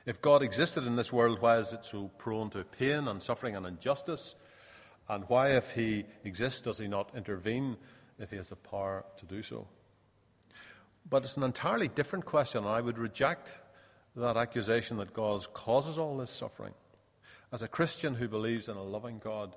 If 0.07 0.23
God 0.23 0.43
existed 0.43 0.87
in 0.87 0.97
this 0.97 1.13
world, 1.13 1.41
why 1.41 1.59
is 1.59 1.73
it 1.73 1.85
so 1.85 2.11
prone 2.19 2.51
to 2.51 2.65
pain 2.65 3.09
and 3.09 3.23
suffering 3.23 3.57
and 3.57 3.67
injustice? 3.67 4.35
And 5.09 5.25
why, 5.29 5.51
if 5.51 5.73
He 5.73 6.05
exists, 6.25 6.63
does 6.63 6.79
He 6.79 6.89
not 6.89 7.11
intervene 7.17 7.77
if 8.19 8.31
he 8.31 8.37
has 8.37 8.49
the 8.51 8.57
power 8.57 9.05
to 9.19 9.27
do 9.27 9.43
so. 9.43 9.67
But 11.09 11.23
it's 11.23 11.37
an 11.37 11.43
entirely 11.43 11.89
different 11.89 12.25
question, 12.25 12.65
and 12.65 12.69
I 12.69 12.81
would 12.81 12.99
reject 12.99 13.53
that 14.17 14.37
accusation 14.37 14.97
that 14.99 15.15
God 15.15 15.53
causes 15.55 15.99
all 15.99 16.17
this 16.17 16.31
suffering. 16.31 16.75
As 17.53 17.63
a 17.63 17.69
Christian 17.69 18.15
who 18.15 18.29
believes 18.29 18.69
in 18.69 18.77
a 18.77 18.83
loving 18.83 19.19
God, 19.19 19.55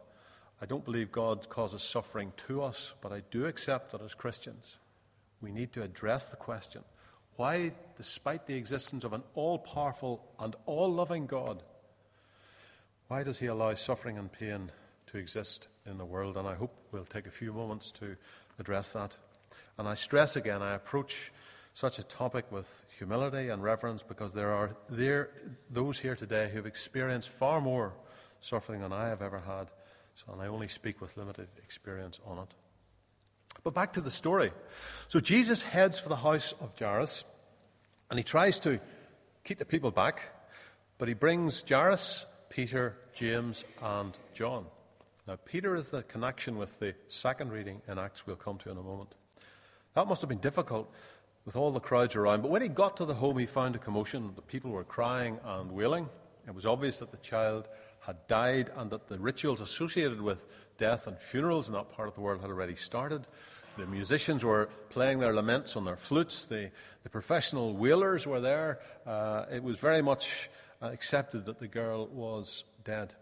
I 0.61 0.65
don't 0.65 0.85
believe 0.85 1.11
God 1.11 1.49
causes 1.49 1.81
suffering 1.81 2.33
to 2.47 2.61
us, 2.61 2.93
but 3.01 3.11
I 3.11 3.23
do 3.31 3.45
accept 3.45 3.91
that 3.91 4.01
as 4.01 4.13
Christians, 4.13 4.77
we 5.41 5.51
need 5.51 5.73
to 5.73 5.81
address 5.81 6.29
the 6.29 6.37
question 6.37 6.83
why, 7.37 7.71
despite 7.97 8.45
the 8.45 8.53
existence 8.53 9.03
of 9.03 9.13
an 9.13 9.23
all 9.33 9.57
powerful 9.57 10.23
and 10.39 10.55
all 10.67 10.93
loving 10.93 11.25
God, 11.25 11.63
why 13.07 13.23
does 13.23 13.39
He 13.39 13.47
allow 13.47 13.73
suffering 13.73 14.17
and 14.17 14.31
pain 14.31 14.71
to 15.07 15.17
exist 15.17 15.67
in 15.85 15.97
the 15.97 16.05
world? 16.05 16.37
And 16.37 16.47
I 16.47 16.53
hope 16.53 16.71
we'll 16.91 17.05
take 17.05 17.25
a 17.25 17.31
few 17.31 17.51
moments 17.51 17.91
to 17.93 18.15
address 18.59 18.93
that. 18.93 19.17
And 19.77 19.87
I 19.87 19.95
stress 19.95 20.35
again, 20.35 20.61
I 20.61 20.75
approach 20.75 21.31
such 21.73 21.97
a 21.97 22.03
topic 22.03 22.51
with 22.51 22.85
humility 22.97 23.49
and 23.49 23.63
reverence 23.63 24.03
because 24.03 24.33
there 24.33 24.53
are 24.53 24.75
there, 24.89 25.29
those 25.69 25.97
here 25.97 26.15
today 26.15 26.49
who 26.49 26.57
have 26.57 26.65
experienced 26.65 27.29
far 27.29 27.61
more 27.61 27.93
suffering 28.41 28.81
than 28.81 28.93
I 28.93 29.07
have 29.07 29.21
ever 29.21 29.39
had. 29.39 29.71
So, 30.15 30.33
and 30.33 30.41
I 30.41 30.47
only 30.47 30.67
speak 30.67 31.01
with 31.01 31.17
limited 31.17 31.47
experience 31.63 32.19
on 32.25 32.39
it. 32.39 32.53
But 33.63 33.73
back 33.73 33.93
to 33.93 34.01
the 34.01 34.11
story. 34.11 34.51
So 35.07 35.19
Jesus 35.19 35.61
heads 35.61 35.99
for 35.99 36.09
the 36.09 36.15
house 36.15 36.53
of 36.59 36.77
Jairus, 36.77 37.23
and 38.09 38.19
he 38.19 38.23
tries 38.23 38.59
to 38.61 38.79
keep 39.43 39.57
the 39.57 39.65
people 39.65 39.91
back, 39.91 40.31
but 40.97 41.07
he 41.07 41.13
brings 41.13 41.63
Jairus, 41.67 42.25
Peter, 42.49 42.97
James, 43.13 43.63
and 43.81 44.17
John. 44.33 44.65
Now, 45.27 45.37
Peter 45.45 45.75
is 45.75 45.91
the 45.91 46.03
connection 46.03 46.57
with 46.57 46.79
the 46.79 46.95
second 47.07 47.51
reading 47.51 47.81
in 47.87 47.99
Acts 47.99 48.25
we'll 48.25 48.35
come 48.35 48.57
to 48.59 48.71
in 48.71 48.77
a 48.77 48.81
moment. 48.81 49.13
That 49.93 50.07
must 50.07 50.21
have 50.21 50.29
been 50.29 50.39
difficult 50.39 50.91
with 51.45 51.55
all 51.55 51.71
the 51.71 51.79
crowds 51.79 52.15
around. 52.15 52.41
But 52.41 52.51
when 52.51 52.61
he 52.61 52.67
got 52.67 52.97
to 52.97 53.05
the 53.05 53.13
home, 53.13 53.37
he 53.37 53.45
found 53.45 53.75
a 53.75 53.79
commotion. 53.79 54.31
The 54.35 54.41
people 54.41 54.71
were 54.71 54.83
crying 54.83 55.39
and 55.43 55.71
wailing. 55.71 56.09
It 56.47 56.55
was 56.55 56.65
obvious 56.65 56.99
that 56.99 57.11
the 57.11 57.17
child 57.17 57.67
had 58.01 58.27
died 58.27 58.71
and 58.75 58.91
that 58.91 59.07
the 59.07 59.19
rituals 59.19 59.61
associated 59.61 60.21
with 60.21 60.45
death 60.77 61.07
and 61.07 61.17
funerals 61.19 61.67
in 61.67 61.73
that 61.73 61.91
part 61.91 62.07
of 62.07 62.15
the 62.15 62.21
world 62.21 62.41
had 62.41 62.49
already 62.49 62.75
started. 62.75 63.25
The 63.77 63.85
musicians 63.85 64.43
were 64.43 64.69
playing 64.89 65.19
their 65.19 65.33
laments 65.33 65.75
on 65.75 65.85
their 65.85 65.95
flutes. 65.95 66.47
The, 66.47 66.71
the 67.03 67.09
professional 67.09 67.73
wailers 67.73 68.27
were 68.27 68.41
there. 68.41 68.79
Uh, 69.05 69.45
it 69.51 69.63
was 69.63 69.77
very 69.77 70.01
much 70.01 70.49
accepted 70.81 71.45
that 71.45 71.59
the 71.59 71.67
girl 71.67 72.07
was 72.07 72.63
dead. 72.83 73.13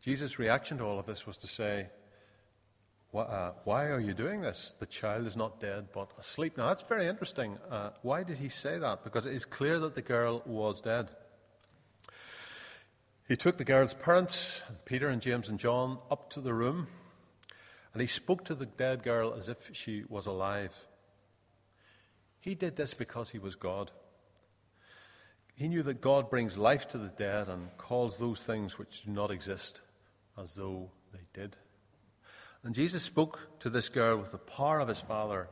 Jesus' 0.00 0.38
reaction 0.38 0.78
to 0.78 0.84
all 0.84 0.98
of 0.98 1.06
this 1.06 1.26
was 1.26 1.36
to 1.38 1.46
say, 1.46 1.88
uh, 3.14 3.52
Why 3.64 3.86
are 3.86 4.00
you 4.00 4.14
doing 4.14 4.40
this? 4.40 4.74
The 4.78 4.86
child 4.86 5.26
is 5.26 5.36
not 5.36 5.60
dead 5.60 5.88
but 5.92 6.10
asleep. 6.18 6.56
Now, 6.56 6.68
that's 6.68 6.82
very 6.82 7.06
interesting. 7.06 7.58
Uh, 7.70 7.90
why 8.02 8.22
did 8.22 8.38
he 8.38 8.48
say 8.48 8.78
that? 8.78 9.04
Because 9.04 9.26
it 9.26 9.34
is 9.34 9.44
clear 9.44 9.78
that 9.80 9.94
the 9.94 10.02
girl 10.02 10.42
was 10.46 10.80
dead. 10.80 11.10
He 13.28 13.36
took 13.36 13.56
the 13.56 13.64
girl's 13.64 13.94
parents, 13.94 14.62
Peter 14.84 15.08
and 15.08 15.22
James 15.22 15.48
and 15.48 15.58
John, 15.58 15.98
up 16.10 16.28
to 16.30 16.40
the 16.40 16.52
room, 16.52 16.88
and 17.92 18.00
he 18.00 18.06
spoke 18.06 18.44
to 18.46 18.54
the 18.54 18.66
dead 18.66 19.02
girl 19.02 19.32
as 19.32 19.48
if 19.48 19.70
she 19.72 20.04
was 20.08 20.26
alive. 20.26 20.74
He 22.40 22.54
did 22.56 22.74
this 22.74 22.94
because 22.94 23.30
he 23.30 23.38
was 23.38 23.54
God. 23.54 23.92
He 25.54 25.68
knew 25.68 25.82
that 25.84 26.00
God 26.00 26.30
brings 26.30 26.58
life 26.58 26.88
to 26.88 26.98
the 26.98 27.08
dead 27.08 27.48
and 27.48 27.68
calls 27.78 28.18
those 28.18 28.42
things 28.42 28.78
which 28.78 29.04
do 29.04 29.12
not 29.12 29.30
exist 29.30 29.82
as 30.36 30.54
though 30.54 30.90
they 31.12 31.26
did. 31.32 31.56
And 32.64 32.74
Jesus 32.74 33.02
spoke 33.02 33.38
to 33.60 33.70
this 33.70 33.88
girl 33.88 34.16
with 34.16 34.32
the 34.32 34.38
power 34.38 34.80
of 34.80 34.88
his 34.88 35.00
Father, 35.00 35.48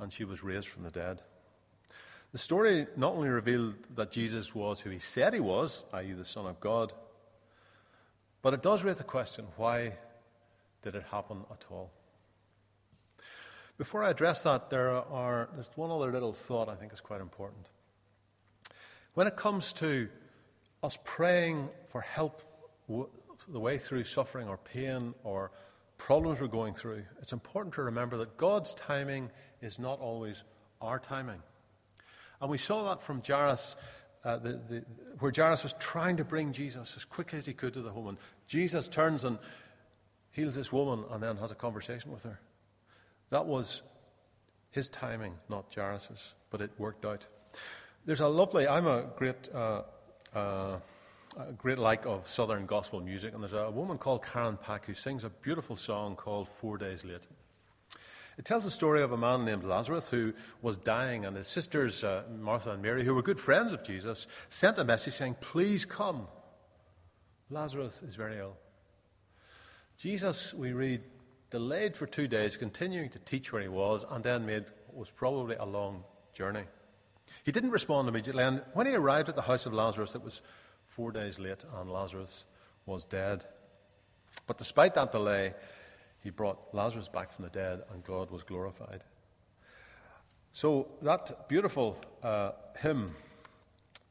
and 0.00 0.12
she 0.12 0.24
was 0.24 0.42
raised 0.42 0.68
from 0.68 0.82
the 0.82 0.90
dead. 0.90 1.22
The 2.36 2.42
story 2.42 2.86
not 2.98 3.14
only 3.14 3.30
revealed 3.30 3.76
that 3.94 4.10
Jesus 4.10 4.54
was 4.54 4.80
who 4.80 4.90
he 4.90 4.98
said 4.98 5.32
he 5.32 5.40
was, 5.40 5.84
i.e., 5.94 6.12
the 6.12 6.22
Son 6.22 6.44
of 6.44 6.60
God, 6.60 6.92
but 8.42 8.52
it 8.52 8.62
does 8.62 8.84
raise 8.84 8.98
the 8.98 9.04
question 9.04 9.46
why 9.56 9.94
did 10.82 10.94
it 10.94 11.04
happen 11.04 11.46
at 11.50 11.64
all? 11.70 11.90
Before 13.78 14.04
I 14.04 14.10
address 14.10 14.42
that, 14.42 14.68
there 14.68 14.90
are, 14.90 15.48
there's 15.54 15.70
one 15.76 15.90
other 15.90 16.12
little 16.12 16.34
thought 16.34 16.68
I 16.68 16.74
think 16.74 16.92
is 16.92 17.00
quite 17.00 17.22
important. 17.22 17.70
When 19.14 19.26
it 19.26 19.36
comes 19.36 19.72
to 19.72 20.10
us 20.82 20.98
praying 21.04 21.70
for 21.86 22.02
help 22.02 22.42
the 23.48 23.60
way 23.60 23.78
through 23.78 24.04
suffering 24.04 24.46
or 24.46 24.58
pain 24.58 25.14
or 25.24 25.52
problems 25.96 26.42
we're 26.42 26.48
going 26.48 26.74
through, 26.74 27.04
it's 27.22 27.32
important 27.32 27.76
to 27.76 27.82
remember 27.84 28.18
that 28.18 28.36
God's 28.36 28.74
timing 28.74 29.30
is 29.62 29.78
not 29.78 30.00
always 30.00 30.44
our 30.82 30.98
timing. 30.98 31.40
And 32.40 32.50
we 32.50 32.58
saw 32.58 32.84
that 32.84 33.00
from 33.00 33.22
Jairus, 33.26 33.76
uh, 34.24 34.36
the, 34.38 34.60
the, 34.68 34.84
where 35.18 35.32
Jairus 35.34 35.62
was 35.62 35.74
trying 35.78 36.16
to 36.18 36.24
bring 36.24 36.52
Jesus 36.52 36.96
as 36.96 37.04
quickly 37.04 37.38
as 37.38 37.46
he 37.46 37.52
could 37.52 37.74
to 37.74 37.82
the 37.82 37.92
woman. 37.92 38.18
Jesus 38.46 38.88
turns 38.88 39.24
and 39.24 39.38
heals 40.30 40.54
this 40.54 40.72
woman 40.72 41.04
and 41.10 41.22
then 41.22 41.36
has 41.38 41.50
a 41.50 41.54
conversation 41.54 42.12
with 42.12 42.24
her. 42.24 42.40
That 43.30 43.46
was 43.46 43.82
his 44.70 44.88
timing, 44.88 45.34
not 45.48 45.74
Jairus's, 45.74 46.34
but 46.50 46.60
it 46.60 46.70
worked 46.78 47.04
out. 47.04 47.26
There's 48.04 48.20
a 48.20 48.28
lovely, 48.28 48.68
I'm 48.68 48.86
a 48.86 49.06
great. 49.16 49.48
Uh, 49.54 49.82
uh, 50.34 50.78
a 51.38 51.52
great 51.52 51.78
like 51.78 52.06
of 52.06 52.26
southern 52.28 52.66
gospel 52.66 53.00
music, 53.00 53.34
and 53.34 53.42
there's 53.42 53.52
a 53.52 53.70
woman 53.70 53.98
called 53.98 54.24
Karen 54.24 54.56
Peck 54.56 54.86
who 54.86 54.94
sings 54.94 55.24
a 55.24 55.28
beautiful 55.28 55.76
song 55.76 56.16
called 56.16 56.48
Four 56.48 56.78
Days 56.78 57.04
Late. 57.04 57.26
It 58.38 58.44
tells 58.44 58.64
the 58.64 58.70
story 58.70 59.02
of 59.02 59.12
a 59.12 59.16
man 59.16 59.44
named 59.44 59.64
Lazarus 59.64 60.08
who 60.08 60.34
was 60.60 60.76
dying, 60.76 61.24
and 61.24 61.36
his 61.36 61.48
sisters, 61.48 62.04
uh, 62.04 62.24
Martha 62.38 62.72
and 62.72 62.82
Mary, 62.82 63.02
who 63.02 63.14
were 63.14 63.22
good 63.22 63.40
friends 63.40 63.72
of 63.72 63.82
Jesus, 63.82 64.26
sent 64.48 64.76
a 64.78 64.84
message 64.84 65.14
saying, 65.14 65.36
Please 65.40 65.84
come. 65.86 66.28
Lazarus 67.48 68.02
is 68.02 68.14
very 68.14 68.38
ill. 68.38 68.56
Jesus, 69.96 70.52
we 70.52 70.72
read, 70.72 71.02
delayed 71.50 71.96
for 71.96 72.06
two 72.06 72.28
days, 72.28 72.58
continuing 72.58 73.08
to 73.10 73.18
teach 73.20 73.52
where 73.52 73.62
he 73.62 73.68
was, 73.68 74.04
and 74.10 74.22
then 74.22 74.44
made 74.44 74.64
what 74.88 74.98
was 74.98 75.10
probably 75.10 75.56
a 75.56 75.64
long 75.64 76.04
journey. 76.34 76.64
He 77.44 77.52
didn't 77.52 77.70
respond 77.70 78.08
immediately, 78.08 78.42
and 78.42 78.62
when 78.74 78.86
he 78.86 78.94
arrived 78.94 79.30
at 79.30 79.36
the 79.36 79.42
house 79.42 79.64
of 79.64 79.72
Lazarus, 79.72 80.14
it 80.14 80.22
was 80.22 80.42
four 80.84 81.10
days 81.10 81.38
late, 81.38 81.64
and 81.76 81.90
Lazarus 81.90 82.44
was 82.84 83.04
dead. 83.04 83.44
But 84.46 84.58
despite 84.58 84.94
that 84.94 85.12
delay, 85.12 85.54
he 86.26 86.30
brought 86.30 86.74
Lazarus 86.74 87.06
back 87.06 87.30
from 87.30 87.44
the 87.44 87.50
dead, 87.52 87.82
and 87.92 88.02
God 88.02 88.32
was 88.32 88.42
glorified. 88.42 89.04
So, 90.52 90.88
that 91.02 91.48
beautiful 91.48 92.00
uh, 92.20 92.50
hymn, 92.80 93.14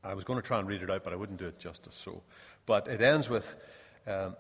I 0.01 0.13
was 0.13 0.24
going 0.24 0.41
to 0.41 0.48
try 0.48 0.60
and 0.60 0.65
read 0.65 0.81
it 0.81 0.89
out, 0.89 1.03
but 1.03 1.12
I 1.12 1.17
wouldn't 1.17 1.39
do 1.39 1.48
it 1.48 1.60
justice. 1.60 1.93
So, 1.93 2.24
but 2.65 2.88
it 2.88 3.01
ends 3.01 3.29
with 3.29 3.57
um, 4.07 4.38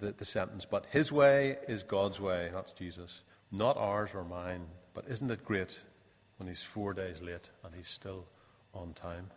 the, 0.00 0.10
the 0.10 0.24
sentence, 0.24 0.64
But 0.64 0.86
his 0.90 1.12
way 1.12 1.58
is 1.68 1.84
God's 1.84 2.18
way. 2.18 2.50
That's 2.52 2.72
Jesus. 2.72 3.20
Not 3.52 3.76
ours 3.76 4.10
or 4.12 4.24
mine. 4.24 4.66
But 4.92 5.04
isn't 5.08 5.30
it 5.30 5.44
great 5.44 5.78
when 6.38 6.48
he's 6.48 6.64
four 6.64 6.94
days 6.94 7.22
late 7.22 7.50
and 7.62 7.76
he's 7.76 7.86
still 7.86 8.26
on 8.74 8.92
time? 8.92 9.30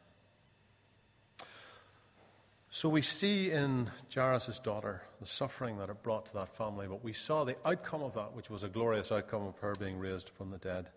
So 2.76 2.90
we 2.90 3.02
see 3.02 3.52
in 3.52 3.90
Jairus' 4.14 4.60
daughter 4.60 5.02
the 5.22 5.26
suffering 5.26 5.78
that 5.78 5.90
it 5.90 6.04
brought 6.04 6.26
to 6.26 6.34
that 6.34 6.50
family, 6.58 6.88
but 6.90 7.06
we 7.06 7.14
saw 7.14 7.46
the 7.46 7.56
outcome 7.64 8.04
of 8.04 8.16
that, 8.16 8.34
which 8.34 8.50
was 8.50 8.64
a 8.64 8.68
glorious 8.68 9.14
outcome 9.14 9.44
of 9.44 9.58
her 9.60 9.76
being 9.80 9.98
raised 9.98 10.28
from 10.28 10.52
the 10.52 10.58
dead. 10.58 10.90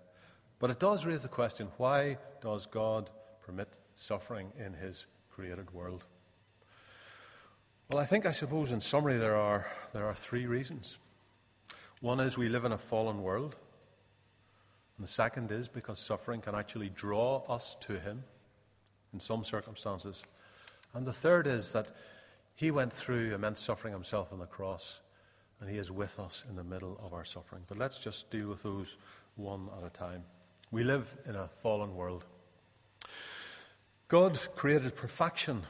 But 0.59 0.71
it 0.71 0.81
does 0.81 1.07
raise 1.07 1.23
the 1.23 1.29
question 1.29 1.69
why 1.77 2.19
does 2.41 2.67
God 2.67 3.11
permit 3.47 3.69
suffering 3.95 4.51
in 4.59 4.75
his 4.75 5.07
created 5.31 5.73
world? 5.73 6.03
Well, 7.89 8.03
I 8.03 8.07
think, 8.07 8.27
I 8.27 8.33
suppose, 8.33 8.73
in 8.73 8.81
summary, 8.81 9.17
there 9.17 9.37
are, 9.37 9.71
there 9.93 10.07
are 10.07 10.17
three 10.17 10.47
reasons. 10.47 10.99
One 12.01 12.19
is 12.19 12.37
we 12.37 12.49
live 12.49 12.65
in 12.65 12.73
a 12.73 12.79
fallen 12.79 13.23
world. 13.23 13.55
And 14.97 15.07
the 15.07 15.13
second 15.13 15.53
is 15.53 15.69
because 15.69 16.01
suffering 16.01 16.41
can 16.41 16.57
actually 16.57 16.89
draw 16.89 17.45
us 17.49 17.77
to 17.83 18.01
Him 18.01 18.25
in 19.13 19.21
some 19.21 19.45
circumstances. 19.45 20.25
And 20.95 21.07
the 21.07 21.12
third 21.12 21.47
is 21.47 21.73
that 21.73 21.88
He 22.54 22.71
went 22.71 22.92
through 22.92 23.35
immense 23.35 23.61
suffering 23.61 23.92
Himself 23.92 24.33
on 24.33 24.38
the 24.38 24.47
cross, 24.47 25.00
and 25.61 25.71
He 25.71 25.78
is 25.78 25.90
with 25.90 26.18
us 26.18 26.45
in 26.49 26.57
the 26.57 26.64
middle 26.64 27.00
of 27.02 27.12
our 27.12 27.25
suffering. 27.25 27.62
But 27.68 27.78
let's 27.78 27.99
just 27.99 28.30
deal 28.30 28.49
with 28.49 28.62
those 28.62 28.97
one 29.37 29.68
at 29.78 29.87
a 29.87 29.90
time. 29.90 30.25
We 30.71 30.85
live 30.85 31.16
in 31.26 31.35
a 31.35 31.49
fallen 31.49 31.95
world. 31.95 32.25
God 34.09 34.38
created 34.54 34.97
perfection 34.97 35.62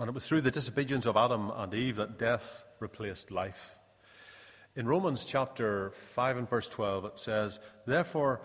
and 0.00 0.08
it 0.08 0.14
was 0.14 0.26
through 0.26 0.40
the 0.40 0.50
disobedience 0.50 1.04
of 1.04 1.16
Adam 1.16 1.52
and 1.54 1.74
Eve 1.74 1.96
that 1.96 2.18
death 2.18 2.64
replaced 2.80 3.30
life. 3.30 3.74
In 4.74 4.86
Romans 4.86 5.26
chapter 5.26 5.90
5 5.90 6.38
and 6.38 6.48
verse 6.48 6.68
12, 6.70 7.04
it 7.04 7.18
says, 7.18 7.60
Therefore, 7.86 8.40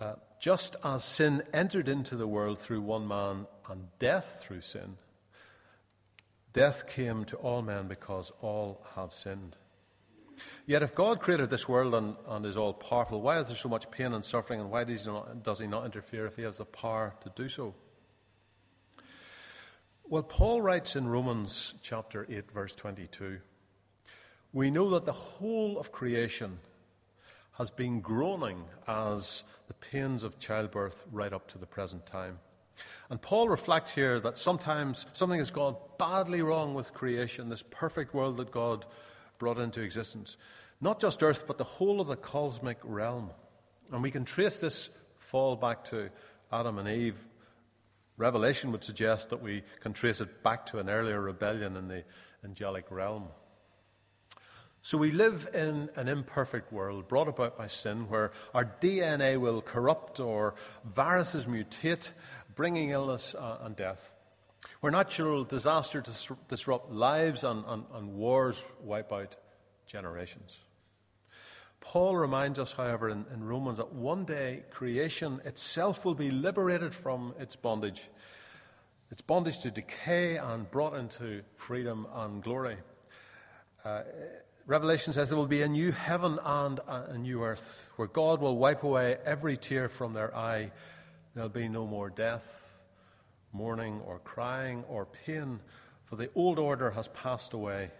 uh, 0.00 0.14
just 0.40 0.76
as 0.82 1.04
sin 1.04 1.42
entered 1.52 1.88
into 1.88 2.16
the 2.16 2.26
world 2.26 2.58
through 2.58 2.80
one 2.80 3.06
man 3.06 3.46
and 3.68 3.88
death 3.98 4.42
through 4.42 4.62
sin, 4.62 4.96
death 6.58 6.88
came 6.88 7.24
to 7.24 7.36
all 7.36 7.62
men 7.62 7.86
because 7.86 8.32
all 8.42 8.84
have 8.96 9.12
sinned. 9.12 9.56
Yet, 10.66 10.82
if 10.82 10.92
God 10.92 11.20
created 11.20 11.50
this 11.50 11.68
world 11.68 11.94
and, 11.94 12.16
and 12.26 12.44
is 12.44 12.56
all 12.56 12.72
powerful, 12.72 13.20
why 13.20 13.38
is 13.38 13.46
there 13.46 13.56
so 13.56 13.68
much 13.68 13.88
pain 13.92 14.12
and 14.12 14.24
suffering, 14.24 14.60
and 14.60 14.68
why 14.68 14.82
does 14.82 15.04
he, 15.04 15.10
not, 15.10 15.44
does 15.44 15.60
he 15.60 15.68
not 15.68 15.84
interfere 15.84 16.26
if 16.26 16.34
he 16.34 16.42
has 16.42 16.58
the 16.58 16.64
power 16.64 17.14
to 17.22 17.30
do 17.36 17.48
so? 17.48 17.74
Well, 20.08 20.24
Paul 20.24 20.60
writes 20.60 20.96
in 20.96 21.06
Romans 21.06 21.74
chapter 21.80 22.26
8, 22.28 22.50
verse 22.50 22.74
22 22.74 23.38
We 24.52 24.72
know 24.72 24.90
that 24.90 25.06
the 25.06 25.12
whole 25.12 25.78
of 25.78 25.92
creation 25.92 26.58
has 27.52 27.70
been 27.70 28.00
groaning 28.00 28.64
as 28.88 29.44
the 29.68 29.74
pains 29.74 30.24
of 30.24 30.40
childbirth 30.40 31.04
right 31.12 31.32
up 31.32 31.46
to 31.48 31.58
the 31.58 31.66
present 31.66 32.04
time. 32.04 32.40
And 33.10 33.20
Paul 33.20 33.48
reflects 33.48 33.94
here 33.94 34.20
that 34.20 34.38
sometimes 34.38 35.06
something 35.12 35.38
has 35.38 35.50
gone 35.50 35.76
badly 35.98 36.42
wrong 36.42 36.74
with 36.74 36.92
creation, 36.92 37.48
this 37.48 37.64
perfect 37.70 38.14
world 38.14 38.36
that 38.36 38.50
God 38.50 38.84
brought 39.38 39.58
into 39.58 39.80
existence. 39.80 40.36
Not 40.80 41.00
just 41.00 41.22
earth, 41.22 41.46
but 41.46 41.58
the 41.58 41.64
whole 41.64 42.00
of 42.00 42.08
the 42.08 42.16
cosmic 42.16 42.78
realm. 42.84 43.30
And 43.92 44.02
we 44.02 44.10
can 44.10 44.24
trace 44.24 44.60
this 44.60 44.90
fall 45.16 45.56
back 45.56 45.84
to 45.86 46.10
Adam 46.52 46.78
and 46.78 46.88
Eve 46.88 47.26
Revelation 48.18 48.72
would 48.72 48.82
suggest 48.82 49.30
that 49.30 49.40
we 49.40 49.62
can 49.80 49.92
trace 49.92 50.20
it 50.20 50.42
back 50.42 50.66
to 50.66 50.80
an 50.80 50.90
earlier 50.90 51.20
rebellion 51.20 51.76
in 51.76 51.86
the 51.86 52.02
angelic 52.44 52.90
realm. 52.90 53.28
So 54.82 54.98
we 54.98 55.12
live 55.12 55.48
in 55.54 55.88
an 55.94 56.08
imperfect 56.08 56.72
world 56.72 57.06
brought 57.06 57.28
about 57.28 57.56
by 57.56 57.68
sin 57.68 58.08
where 58.08 58.32
our 58.54 58.64
DNA 58.64 59.38
will 59.38 59.62
corrupt 59.62 60.18
or 60.18 60.54
viruses 60.84 61.46
mutate, 61.46 62.10
bringing 62.58 62.90
illness 62.90 63.36
uh, 63.36 63.58
and 63.62 63.76
death. 63.76 64.12
Where 64.80 64.90
natural 64.90 65.44
disaster 65.44 66.00
dis- 66.00 66.32
disrupt 66.48 66.90
lives 66.90 67.44
and, 67.44 67.62
and, 67.68 67.84
and 67.94 68.14
wars 68.14 68.60
wipe 68.82 69.12
out 69.12 69.36
generations. 69.86 70.58
Paul 71.78 72.16
reminds 72.16 72.58
us, 72.58 72.72
however, 72.72 73.10
in, 73.10 73.26
in, 73.32 73.44
Romans 73.44 73.76
that 73.76 73.92
one 73.92 74.24
day 74.24 74.64
creation 74.70 75.40
itself 75.44 76.04
will 76.04 76.16
be 76.16 76.32
liberated 76.32 76.92
from 76.92 77.32
its 77.38 77.54
bondage, 77.54 78.08
its 79.12 79.22
bondage 79.22 79.60
to 79.60 79.70
decay 79.70 80.36
and 80.36 80.68
brought 80.68 80.94
into 80.94 81.42
freedom 81.54 82.08
and 82.12 82.42
glory. 82.42 82.76
Uh, 83.84 84.02
Revelation 84.66 85.12
says 85.12 85.28
there 85.28 85.38
will 85.38 85.46
be 85.46 85.62
a 85.62 85.68
new 85.68 85.92
heaven 85.92 86.40
and 86.44 86.80
a 86.88 87.16
new 87.16 87.44
earth 87.44 87.88
where 87.94 88.08
God 88.08 88.40
will 88.40 88.56
wipe 88.56 88.82
away 88.82 89.16
every 89.24 89.56
tear 89.56 89.88
from 89.88 90.12
their 90.12 90.36
eye. 90.36 90.72
There'll 91.38 91.50
be 91.50 91.68
no 91.68 91.86
more 91.86 92.10
death, 92.10 92.82
mourning, 93.52 94.00
or 94.04 94.18
crying, 94.18 94.82
or 94.88 95.06
pain, 95.06 95.60
for 96.02 96.16
the 96.16 96.30
old 96.34 96.58
order 96.58 96.90
has 96.90 97.06
passed 97.06 97.52
away. 97.52 97.92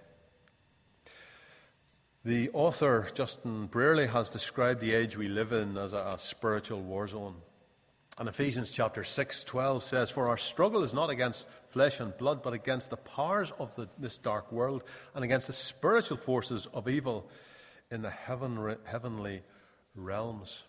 The 2.24 2.50
author, 2.52 3.08
Justin 3.14 3.66
Brierley, 3.66 4.08
has 4.08 4.28
described 4.28 4.80
the 4.80 4.92
age 4.92 5.16
we 5.16 5.28
live 5.28 5.52
in 5.52 5.78
as 5.78 5.92
a, 5.92 5.98
a 6.14 6.18
spiritual 6.18 6.80
war 6.80 7.06
zone. 7.06 7.36
And 8.18 8.28
Ephesians 8.28 8.72
chapter 8.72 9.04
6, 9.04 9.44
12 9.44 9.84
says, 9.84 10.10
For 10.10 10.26
our 10.26 10.36
struggle 10.36 10.82
is 10.82 10.92
not 10.92 11.08
against 11.08 11.46
flesh 11.68 12.00
and 12.00 12.18
blood, 12.18 12.42
but 12.42 12.54
against 12.54 12.90
the 12.90 12.96
powers 12.96 13.52
of 13.60 13.72
the, 13.76 13.88
this 13.98 14.18
dark 14.18 14.50
world 14.50 14.82
and 15.14 15.22
against 15.22 15.46
the 15.46 15.52
spiritual 15.52 16.16
forces 16.16 16.66
of 16.74 16.88
evil 16.88 17.30
in 17.88 18.02
the 18.02 18.10
heaven, 18.10 18.78
heavenly 18.82 19.42
realms. 19.94 20.64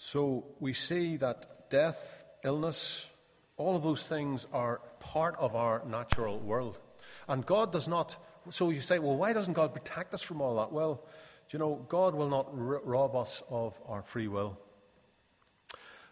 So 0.00 0.46
we 0.60 0.74
see 0.74 1.16
that 1.16 1.70
death, 1.70 2.24
illness, 2.44 3.08
all 3.56 3.74
of 3.74 3.82
those 3.82 4.06
things 4.06 4.46
are 4.52 4.80
part 5.00 5.34
of 5.40 5.56
our 5.56 5.82
natural 5.84 6.38
world. 6.38 6.78
And 7.26 7.44
God 7.44 7.72
does 7.72 7.88
not 7.88 8.16
so 8.48 8.70
you 8.70 8.80
say, 8.80 9.00
well, 9.00 9.16
why 9.16 9.32
doesn't 9.32 9.54
God 9.54 9.74
protect 9.74 10.14
us 10.14 10.22
from 10.22 10.40
all 10.40 10.54
that? 10.58 10.72
Well, 10.72 11.02
you 11.50 11.58
know, 11.58 11.84
God 11.88 12.14
will 12.14 12.28
not 12.28 12.46
r- 12.52 12.80
rob 12.84 13.16
us 13.16 13.42
of 13.50 13.76
our 13.88 14.02
free 14.02 14.28
will. 14.28 14.56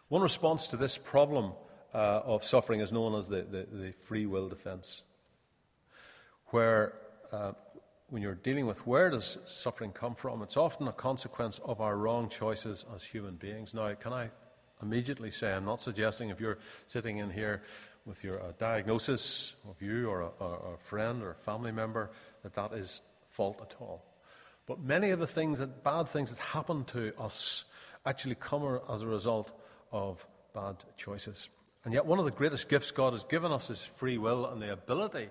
One 0.08 0.20
response 0.20 0.66
to 0.68 0.76
this 0.76 0.98
problem 0.98 1.52
uh, 1.94 2.22
of 2.24 2.42
suffering 2.44 2.80
is 2.80 2.90
known 2.90 3.14
as 3.14 3.28
the, 3.28 3.42
the, 3.42 3.68
the 3.70 3.92
free 3.92 4.26
will 4.26 4.48
defense, 4.48 5.02
where 6.46 6.94
uh, 7.32 7.52
when 8.08 8.22
you're 8.22 8.34
dealing 8.34 8.66
with 8.66 8.86
where 8.86 9.10
does 9.10 9.38
suffering 9.46 9.92
come 9.92 10.14
from, 10.14 10.42
it's 10.42 10.56
often 10.56 10.86
a 10.86 10.92
consequence 10.92 11.60
of 11.64 11.80
our 11.80 11.96
wrong 11.96 12.28
choices 12.28 12.84
as 12.94 13.02
human 13.02 13.34
beings. 13.34 13.74
Now, 13.74 13.92
can 13.94 14.12
I 14.12 14.30
immediately 14.82 15.30
say, 15.30 15.52
I'm 15.52 15.64
not 15.64 15.80
suggesting 15.80 16.30
if 16.30 16.40
you're 16.40 16.58
sitting 16.86 17.18
in 17.18 17.30
here 17.30 17.62
with 18.04 18.22
your 18.22 18.40
diagnosis 18.58 19.54
of 19.68 19.82
you 19.82 20.08
or 20.08 20.20
a, 20.20 20.28
or 20.38 20.74
a 20.74 20.78
friend 20.78 21.22
or 21.22 21.32
a 21.32 21.34
family 21.34 21.72
member 21.72 22.10
that 22.42 22.54
that 22.54 22.72
is 22.72 23.00
fault 23.28 23.60
at 23.60 23.74
all. 23.80 24.04
But 24.66 24.80
many 24.80 25.10
of 25.10 25.18
the 25.18 25.26
things 25.26 25.58
that 25.58 25.82
bad 25.82 26.08
things 26.08 26.30
that 26.30 26.38
happen 26.38 26.84
to 26.86 27.12
us 27.18 27.64
actually 28.04 28.36
come 28.36 28.80
as 28.88 29.02
a 29.02 29.06
result 29.06 29.52
of 29.90 30.26
bad 30.54 30.76
choices. 30.96 31.48
And 31.84 31.92
yet, 31.92 32.06
one 32.06 32.18
of 32.18 32.24
the 32.24 32.30
greatest 32.30 32.68
gifts 32.68 32.90
God 32.90 33.12
has 33.12 33.24
given 33.24 33.52
us 33.52 33.70
is 33.70 33.84
free 33.84 34.18
will 34.18 34.46
and 34.46 34.60
the 34.60 34.72
ability 34.72 35.28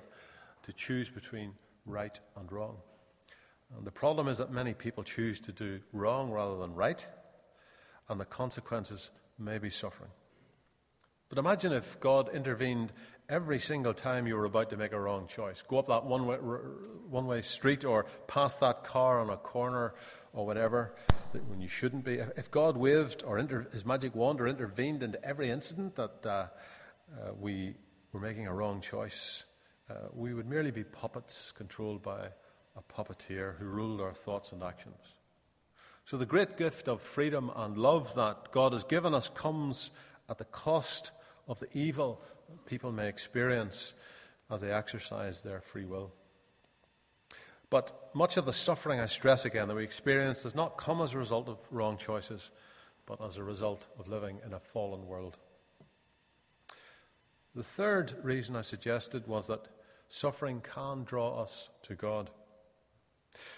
to 0.63 0.73
choose 0.73 1.09
between 1.09 1.53
right 1.85 2.19
and 2.37 2.51
wrong. 2.51 2.77
And 3.75 3.85
the 3.85 3.91
problem 3.91 4.27
is 4.27 4.37
that 4.37 4.51
many 4.51 4.73
people 4.73 5.03
choose 5.03 5.39
to 5.41 5.51
do 5.51 5.79
wrong 5.91 6.31
rather 6.31 6.57
than 6.57 6.73
right, 6.75 7.05
and 8.09 8.19
the 8.19 8.25
consequences 8.25 9.09
may 9.37 9.57
be 9.57 9.69
suffering. 9.69 10.11
But 11.29 11.39
imagine 11.39 11.73
if 11.73 11.99
God 11.99 12.29
intervened 12.33 12.91
every 13.29 13.59
single 13.59 13.93
time 13.93 14.27
you 14.27 14.35
were 14.35 14.45
about 14.45 14.69
to 14.69 14.77
make 14.77 14.93
a 14.93 14.99
wrong 14.99 15.27
choice. 15.27 15.63
Go 15.63 15.79
up 15.79 15.87
that 15.87 16.05
one 16.05 16.27
way, 16.27 16.37
one 16.37 17.25
way 17.25 17.41
street 17.41 17.83
or 17.83 18.05
pass 18.27 18.59
that 18.59 18.83
car 18.83 19.19
on 19.19 19.29
a 19.29 19.37
corner 19.37 19.95
or 20.33 20.45
whatever 20.45 20.93
when 21.47 21.59
you 21.59 21.67
shouldn't 21.67 22.05
be. 22.05 22.19
If 22.37 22.51
God 22.51 22.77
waved 22.77 23.23
or 23.25 23.39
inter, 23.39 23.67
his 23.73 23.85
magic 23.85 24.13
wand 24.15 24.39
or 24.39 24.47
intervened 24.47 25.01
into 25.01 25.23
every 25.25 25.49
incident 25.49 25.95
that 25.95 26.25
uh, 26.25 26.29
uh, 26.29 27.31
we 27.39 27.73
were 28.11 28.19
making 28.19 28.47
a 28.47 28.53
wrong 28.53 28.81
choice, 28.81 29.43
uh, 29.89 29.93
we 30.13 30.33
would 30.33 30.47
merely 30.47 30.71
be 30.71 30.83
puppets 30.83 31.51
controlled 31.55 32.01
by 32.01 32.27
a 32.75 32.81
puppeteer 32.93 33.57
who 33.57 33.65
ruled 33.65 34.01
our 34.01 34.13
thoughts 34.13 34.51
and 34.51 34.63
actions. 34.63 35.15
So 36.05 36.17
the 36.17 36.25
great 36.25 36.57
gift 36.57 36.87
of 36.87 37.01
freedom 37.01 37.51
and 37.55 37.77
love 37.77 38.13
that 38.15 38.51
God 38.51 38.73
has 38.73 38.83
given 38.83 39.13
us 39.13 39.29
comes 39.29 39.91
at 40.29 40.37
the 40.37 40.45
cost 40.45 41.11
of 41.47 41.59
the 41.59 41.67
evil 41.73 42.21
people 42.65 42.91
may 42.91 43.07
experience 43.07 43.93
as 44.51 44.61
they 44.61 44.71
exercise 44.71 45.41
their 45.41 45.61
free 45.61 45.85
will. 45.85 46.13
But 47.69 48.11
much 48.13 48.37
of 48.37 48.45
the 48.45 48.53
suffering, 48.53 48.99
I 48.99 49.07
stress 49.07 49.45
again, 49.45 49.67
that 49.67 49.75
we 49.75 49.83
experience 49.83 50.43
does 50.43 50.55
not 50.55 50.77
come 50.77 51.01
as 51.01 51.13
a 51.13 51.17
result 51.17 51.49
of 51.49 51.57
wrong 51.71 51.97
choices, 51.97 52.51
but 53.05 53.19
as 53.23 53.37
a 53.37 53.43
result 53.43 53.87
of 53.99 54.07
living 54.07 54.39
in 54.45 54.53
a 54.53 54.59
fallen 54.59 55.07
world. 55.07 55.37
The 57.55 57.63
third 57.63 58.15
reason 58.21 58.55
I 58.55 58.61
suggested 58.61 59.27
was 59.27 59.47
that 59.47 59.67
suffering 60.09 60.61
can 60.61 61.03
draw 61.03 61.41
us 61.41 61.69
to 61.83 61.95
God. 61.95 62.29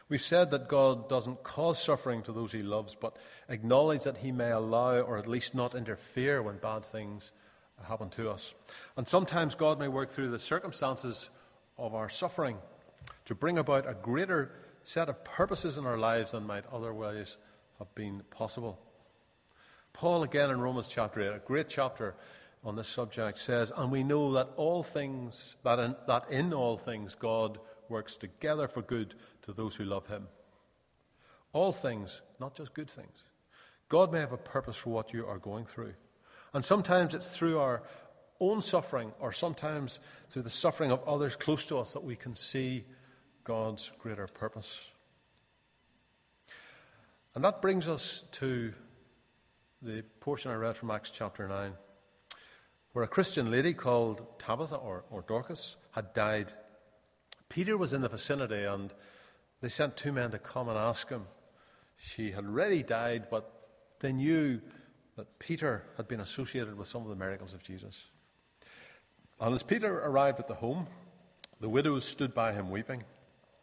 We've 0.10 0.22
said 0.22 0.52
that 0.52 0.68
God 0.68 1.08
doesn't 1.10 1.44
cause 1.44 1.82
suffering 1.82 2.24
to 2.24 2.32
those 2.32 2.52
he 2.52 2.64
loves, 2.64 2.96
but 2.96 3.18
acknowledge 3.50 4.04
that 4.04 4.18
he 4.18 4.32
may 4.32 4.52
allow 4.52 5.00
or 5.02 5.18
at 5.18 5.28
least 5.28 5.54
not 5.54 5.76
interfere 5.76 6.42
when 6.42 6.58
bad 6.58 6.84
things 6.84 7.32
happen 7.84 8.10
to 8.10 8.30
us. 8.30 8.56
And 8.96 9.08
sometimes 9.08 9.56
God 9.56 9.80
may 9.80 9.88
work 9.88 10.10
through 10.10 10.32
the 10.32 10.40
circumstances 10.40 11.30
of 11.78 11.94
our 11.94 12.10
suffering 12.10 12.58
to 13.26 13.36
bring 13.36 13.58
about 13.58 13.88
a 13.88 13.94
greater 13.94 14.52
set 14.84 15.10
of 15.10 15.24
purposes 15.24 15.78
in 15.78 15.86
our 15.86 15.98
lives 15.98 16.32
than 16.32 16.48
might 16.48 16.66
otherwise 16.72 17.38
have 17.78 17.94
been 17.94 18.24
possible. 18.32 18.80
Paul, 19.94 20.24
again 20.24 20.50
in 20.50 20.60
Romans 20.60 20.88
chapter 20.88 21.22
8, 21.22 21.36
a 21.36 21.40
great 21.40 21.70
chapter 21.70 22.16
on 22.64 22.76
this 22.76 22.88
subject, 22.88 23.38
says, 23.38 23.72
And 23.76 23.92
we 23.92 24.04
know 24.04 24.34
that 24.34 24.50
all 24.56 24.84
things, 24.84 25.56
that 25.64 25.80
in, 25.80 25.96
that 26.08 26.32
in 26.32 26.54
all 26.54 26.78
things 26.78 27.16
God 27.16 27.60
works 27.90 28.18
together 28.18 28.68
for 28.68 28.82
good 28.82 29.16
to 29.44 29.54
those 29.54 29.76
who 29.76 29.86
love 29.86 30.08
him. 30.08 30.28
All 31.54 31.72
things, 31.72 32.22
not 32.40 32.56
just 32.56 32.74
good 32.74 32.90
things. 32.90 33.24
God 33.90 34.12
may 34.12 34.20
have 34.20 34.34
a 34.34 34.38
purpose 34.38 34.76
for 34.76 34.90
what 34.90 35.14
you 35.14 35.26
are 35.26 35.38
going 35.38 35.66
through. 35.66 35.94
And 36.54 36.64
sometimes 36.64 37.14
it's 37.14 37.38
through 37.38 37.60
our 37.60 37.84
own 38.40 38.62
suffering, 38.62 39.12
or 39.20 39.32
sometimes 39.32 40.00
through 40.30 40.44
the 40.44 40.50
suffering 40.50 40.92
of 40.92 41.04
others 41.08 41.36
close 41.36 41.66
to 41.68 41.78
us, 41.78 41.94
that 41.94 42.04
we 42.04 42.16
can 42.16 42.36
see 42.36 42.86
God's 43.44 43.92
greater 44.00 44.28
purpose. 44.28 44.82
And 47.34 47.44
that 47.44 47.62
brings 47.62 47.88
us 47.88 48.24
to 48.34 48.74
the 49.82 50.04
portion 50.20 50.52
I 50.52 50.56
read 50.56 50.76
from 50.76 50.92
Acts 50.92 51.12
chapter 51.12 51.48
9, 51.48 51.74
where 52.98 53.04
a 53.04 53.08
Christian 53.08 53.52
lady 53.52 53.74
called 53.74 54.26
Tabitha 54.40 54.76
or, 54.76 55.04
or 55.12 55.22
Dorcas 55.22 55.76
had 55.92 56.16
died. 56.16 56.52
Peter 57.48 57.78
was 57.78 57.94
in 57.94 58.02
the 58.02 58.10
vicinity, 58.10 58.64
and 58.64 58.92
they 59.62 59.70
sent 59.70 59.96
two 59.96 60.12
men 60.12 60.32
to 60.32 60.40
come 60.40 60.68
and 60.68 60.76
ask 60.76 61.08
him. 61.08 61.28
She 61.98 62.32
had 62.32 62.46
already 62.46 62.82
died, 62.82 63.28
but 63.30 63.70
they 64.00 64.12
knew 64.12 64.62
that 65.16 65.38
Peter 65.38 65.84
had 65.98 66.08
been 66.08 66.20
associated 66.20 66.76
with 66.76 66.88
some 66.88 67.04
of 67.04 67.10
the 67.10 67.16
miracles 67.16 67.54
of 67.54 67.62
Jesus. 67.62 68.08
And 69.40 69.54
as 69.54 69.62
Peter 69.62 70.00
arrived 70.00 70.40
at 70.40 70.48
the 70.48 70.56
home, 70.56 70.88
the 71.60 71.70
widows 71.70 72.04
stood 72.04 72.34
by 72.34 72.54
him 72.54 72.72
weeping. 72.72 73.04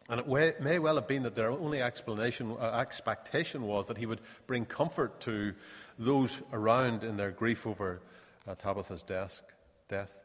And 0.09 0.21
it 0.21 0.61
may 0.61 0.79
well 0.79 0.95
have 0.95 1.09
been 1.09 1.25
that 1.25 1.35
their 1.35 1.51
only 1.51 1.83
explanation, 1.83 2.57
uh, 2.57 2.67
expectation 2.79 3.63
was 3.63 3.89
that 3.89 3.99
he 3.99 4.07
would 4.07 4.21
bring 4.47 4.65
comfort 4.65 5.21
to 5.23 5.55
those 5.99 6.41
around 6.53 7.03
in 7.03 7.17
their 7.17 7.33
grief 7.33 7.67
over 7.67 8.01
uh, 8.47 8.55
Tabitha's 8.55 9.03
desk, 9.03 9.45
death. 9.89 10.19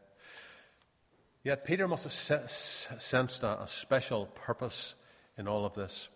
Yet 1.44 1.64
Peter 1.64 1.88
must 1.88 2.04
have 2.04 2.50
sensed 2.50 3.44
a, 3.44 3.62
a 3.62 3.68
special 3.68 4.26
purpose 4.28 4.96
in 5.38 5.48
all 5.48 5.66
of 5.66 5.74
this. 5.74 6.10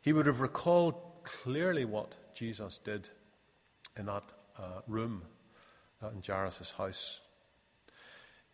He 0.00 0.12
would 0.12 0.26
have 0.26 0.40
recalled 0.40 0.94
clearly 1.22 1.84
what 1.84 2.14
Jesus 2.34 2.78
did 2.78 3.08
in 3.96 4.06
that 4.06 4.24
uh, 4.58 4.80
room 4.86 5.22
uh, 6.02 6.10
in 6.10 6.22
Jairus' 6.24 6.72
house. 6.76 7.20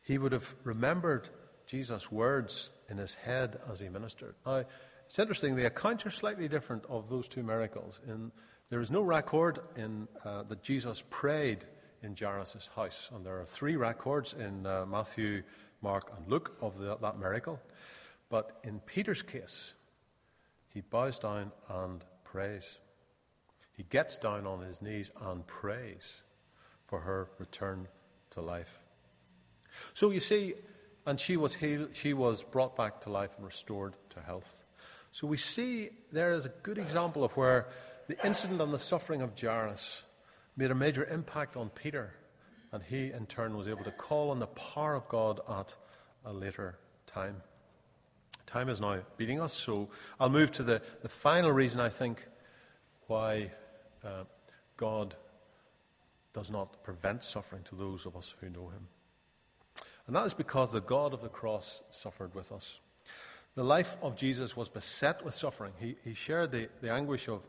He 0.03 0.17
would 0.17 0.33
have 0.33 0.55
remembered 0.65 1.29
Jesus' 1.67 2.11
words 2.11 2.71
in 2.89 2.99
his 2.99 3.15
head 3.15 3.59
as 3.71 3.81
he 3.81 3.89
ministered. 3.89 4.35
Now, 4.47 4.65
it's 5.07 5.19
interesting, 5.19 5.57
the 5.57 5.67
accounts 5.67 6.07
are 6.07 6.11
slightly 6.11 6.47
different 6.47 6.85
of 6.89 7.09
those 7.09 7.27
two 7.27 7.43
miracles. 7.43 8.01
In, 8.07 8.31
there 8.71 8.81
is 8.81 8.93
no 8.93 9.03
record 9.03 9.59
in, 9.77 10.07
uh, 10.25 10.45
that 10.45 10.63
Jesus 10.63 11.03
prayed 11.11 11.65
in 12.03 12.17
Jairus' 12.19 12.71
house, 12.75 13.11
and 13.15 13.25
there 13.25 13.41
are 13.41 13.45
three 13.45 13.77
records 13.77 14.33
in 14.33 14.67
uh, 14.67 14.87
Matthew, 14.87 15.43
Mark, 15.83 16.13
and 16.17 16.27
Luke 16.29 16.57
of 16.61 16.79
the, 16.79 16.97
that 16.97 17.19
miracle. 17.19 17.61
But 18.29 18.59
in 18.65 18.81
Peter's 18.81 19.23
case, 19.23 19.75
he 20.69 20.81
bows 20.81 21.19
down 21.19 21.53
and 21.69 22.05
prays. 22.25 22.79
He 23.73 23.83
gets 23.85 24.19
down 24.19 24.47
on 24.47 24.61
his 24.61 24.81
knees 24.81 25.11
and 25.21 25.47
prays 25.47 26.23
for 26.87 27.01
her 27.01 27.29
return 27.39 27.89
to 28.31 28.41
life. 28.41 28.79
So 29.95 30.11
you 30.11 30.21
see, 30.21 30.55
and 31.07 31.19
she 31.19 31.37
was 31.37 31.55
healed, 31.55 31.91
she 31.93 32.15
was 32.15 32.43
brought 32.43 32.77
back 32.77 33.01
to 33.03 33.11
life 33.11 33.31
and 33.37 33.47
restored 33.47 33.95
to 34.11 34.21
health. 34.21 34.65
So 35.13 35.27
we 35.27 35.37
see 35.37 35.91
there 36.13 36.35
is 36.35 36.47
a 36.47 36.51
good 36.63 36.79
example 36.79 37.25
of 37.25 37.33
where 37.37 37.69
the 38.07 38.25
incident 38.25 38.61
and 38.61 38.73
the 38.73 38.79
suffering 38.79 39.23
of 39.23 39.41
Jairus 39.41 40.03
made 40.61 40.71
a 40.71 40.75
major 40.75 41.07
impact 41.07 41.57
on 41.57 41.71
Peter, 41.71 42.13
and 42.71 42.83
he 42.83 43.11
in 43.13 43.25
turn 43.25 43.57
was 43.57 43.67
able 43.67 43.83
to 43.83 43.91
call 43.91 44.31
on 44.31 44.41
the 44.41 44.47
power 44.47 44.95
of 44.95 45.09
God 45.09 45.41
at 45.49 45.75
a 46.27 46.35
later 46.35 46.79
time. 47.07 47.37
Time 48.47 48.69
is 48.69 48.79
now 48.79 48.99
beating 49.17 49.41
us, 49.41 49.55
so 49.55 49.89
I'll 50.21 50.29
move 50.29 50.53
to 50.53 50.63
the, 50.63 50.83
the 51.01 51.09
final 51.09 51.51
reason 51.51 51.81
I 51.81 51.89
think 51.89 52.27
why 53.07 53.53
uh, 54.05 54.25
God 54.77 55.15
does 56.35 56.51
not 56.51 56.83
prevent 56.83 57.25
suffering 57.25 57.63
to 57.63 57.75
those 57.75 58.05
of 58.05 58.15
us 58.15 58.35
who 58.43 58.51
know 58.51 58.69
Him. 58.69 58.87
And 60.07 60.15
that 60.15 60.27
is 60.27 60.35
because 60.35 60.73
the 60.73 60.83
God 60.83 61.15
of 61.15 61.23
the 61.23 61.31
cross 61.31 61.83
suffered 61.91 62.35
with 62.35 62.53
us. 62.53 62.81
The 63.55 63.65
life 63.65 63.97
of 64.03 64.15
Jesus 64.15 64.55
was 64.59 64.69
beset 64.69 65.25
with 65.25 65.33
suffering. 65.33 65.73
He, 65.81 65.97
he 66.05 66.13
shared 66.13 66.53
the, 66.53 66.69
the 66.83 66.93
anguish 66.93 67.29
of 67.29 67.47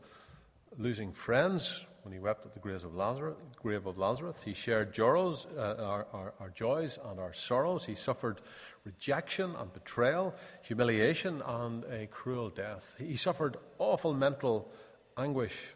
losing 0.78 1.12
friends 1.12 1.84
when 2.02 2.12
he 2.12 2.18
wept 2.18 2.46
at 2.46 2.54
the 2.54 2.60
grave 2.60 2.84
of 2.84 2.94
Lazarus. 2.94 3.36
Grave 3.56 3.86
of 3.86 3.98
Lazarus. 3.98 4.42
He 4.42 4.54
shared 4.54 4.92
joys, 4.92 5.46
uh, 5.56 5.76
our, 5.78 6.06
our, 6.12 6.34
our 6.40 6.50
joys 6.50 6.98
and 7.04 7.20
our 7.20 7.32
sorrows. 7.32 7.84
He 7.84 7.94
suffered 7.94 8.40
rejection 8.84 9.54
and 9.56 9.72
betrayal, 9.72 10.34
humiliation, 10.62 11.42
and 11.46 11.84
a 11.84 12.06
cruel 12.06 12.50
death. 12.50 12.96
He 12.98 13.16
suffered 13.16 13.56
awful 13.78 14.14
mental 14.14 14.70
anguish. 15.16 15.74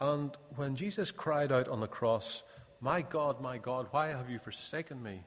And 0.00 0.36
when 0.56 0.76
Jesus 0.76 1.10
cried 1.10 1.52
out 1.52 1.68
on 1.68 1.80
the 1.80 1.86
cross, 1.86 2.42
My 2.80 3.02
God, 3.02 3.40
my 3.40 3.58
God, 3.58 3.88
why 3.90 4.08
have 4.08 4.30
you 4.30 4.38
forsaken 4.38 5.02
me? 5.02 5.22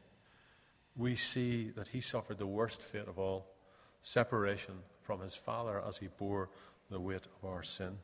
we 0.97 1.15
see 1.15 1.69
that 1.75 1.89
he 1.89 2.01
suffered 2.01 2.39
the 2.39 2.47
worst 2.47 2.81
fate 2.81 3.07
of 3.07 3.19
all 3.19 3.45
separation 4.01 4.73
from 4.99 5.21
his 5.21 5.35
Father 5.35 5.81
as 5.87 5.97
he 5.97 6.07
bore 6.07 6.49
the 6.89 6.99
weight 6.99 7.27
of 7.41 7.49
our 7.49 7.63
sin. 7.63 7.99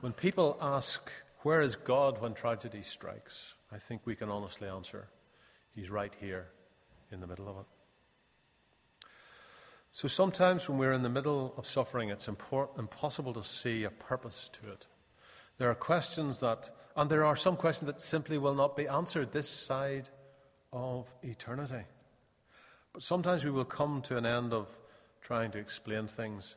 When 0.00 0.12
people 0.12 0.56
ask, 0.60 1.10
Where 1.42 1.60
is 1.60 1.74
God 1.74 2.20
when 2.20 2.34
tragedy 2.34 2.82
strikes? 2.82 3.54
I 3.72 3.78
think 3.78 4.02
we 4.04 4.14
can 4.14 4.28
honestly 4.28 4.68
answer, 4.68 5.08
He's 5.74 5.90
right 5.90 6.14
here 6.20 6.46
in 7.10 7.20
the 7.20 7.26
middle 7.26 7.48
of 7.48 7.56
it. 7.56 7.66
So 9.90 10.06
sometimes 10.06 10.68
when 10.68 10.78
we're 10.78 10.92
in 10.92 11.02
the 11.02 11.08
middle 11.08 11.52
of 11.56 11.66
suffering, 11.66 12.10
it's 12.10 12.28
import- 12.28 12.70
impossible 12.78 13.32
to 13.34 13.42
see 13.42 13.82
a 13.82 13.90
purpose 13.90 14.48
to 14.52 14.70
it. 14.70 14.86
There 15.56 15.68
are 15.68 15.74
questions 15.74 16.38
that, 16.40 16.70
and 16.96 17.10
there 17.10 17.24
are 17.24 17.34
some 17.34 17.56
questions 17.56 17.90
that 17.90 18.00
simply 18.00 18.38
will 18.38 18.54
not 18.54 18.76
be 18.76 18.86
answered 18.86 19.32
this 19.32 19.48
side 19.48 20.10
of 20.72 21.12
eternity. 21.24 21.84
But 22.92 23.02
sometimes 23.02 23.44
we 23.44 23.50
will 23.50 23.64
come 23.64 24.02
to 24.02 24.16
an 24.16 24.26
end 24.26 24.52
of 24.52 24.68
trying 25.20 25.50
to 25.52 25.58
explain 25.58 26.06
things 26.06 26.54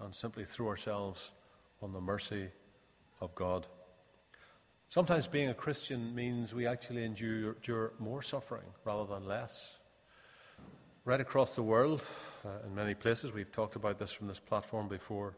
and 0.00 0.14
simply 0.14 0.46
throw 0.46 0.68
ourselves 0.68 1.32
on 1.82 1.92
the 1.92 2.00
mercy 2.00 2.48
of 3.22 3.34
God. 3.36 3.66
Sometimes 4.88 5.26
being 5.26 5.48
a 5.48 5.54
Christian 5.54 6.14
means 6.14 6.52
we 6.52 6.66
actually 6.66 7.04
endure, 7.04 7.52
endure 7.52 7.92
more 7.98 8.20
suffering 8.20 8.66
rather 8.84 9.06
than 9.06 9.26
less. 9.26 9.76
Right 11.04 11.20
across 11.20 11.54
the 11.54 11.62
world, 11.62 12.02
uh, 12.44 12.50
in 12.66 12.74
many 12.74 12.94
places, 12.94 13.32
we've 13.32 13.50
talked 13.50 13.76
about 13.76 13.98
this 13.98 14.12
from 14.12 14.26
this 14.26 14.40
platform 14.40 14.88
before, 14.88 15.36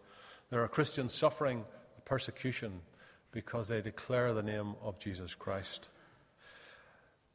there 0.50 0.62
are 0.62 0.68
Christians 0.68 1.14
suffering 1.14 1.64
persecution 2.04 2.80
because 3.32 3.68
they 3.68 3.80
declare 3.80 4.32
the 4.32 4.42
name 4.42 4.74
of 4.82 4.98
Jesus 4.98 5.34
Christ. 5.34 5.88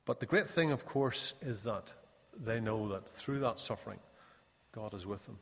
But 0.05 0.19
the 0.19 0.25
great 0.25 0.47
thing, 0.47 0.71
of 0.71 0.85
course, 0.85 1.35
is 1.41 1.63
that 1.63 1.93
they 2.37 2.59
know 2.59 2.89
that 2.89 3.09
through 3.09 3.39
that 3.39 3.59
suffering, 3.59 3.99
God 4.71 4.93
is 4.93 5.05
with 5.05 5.25
them. 5.25 5.37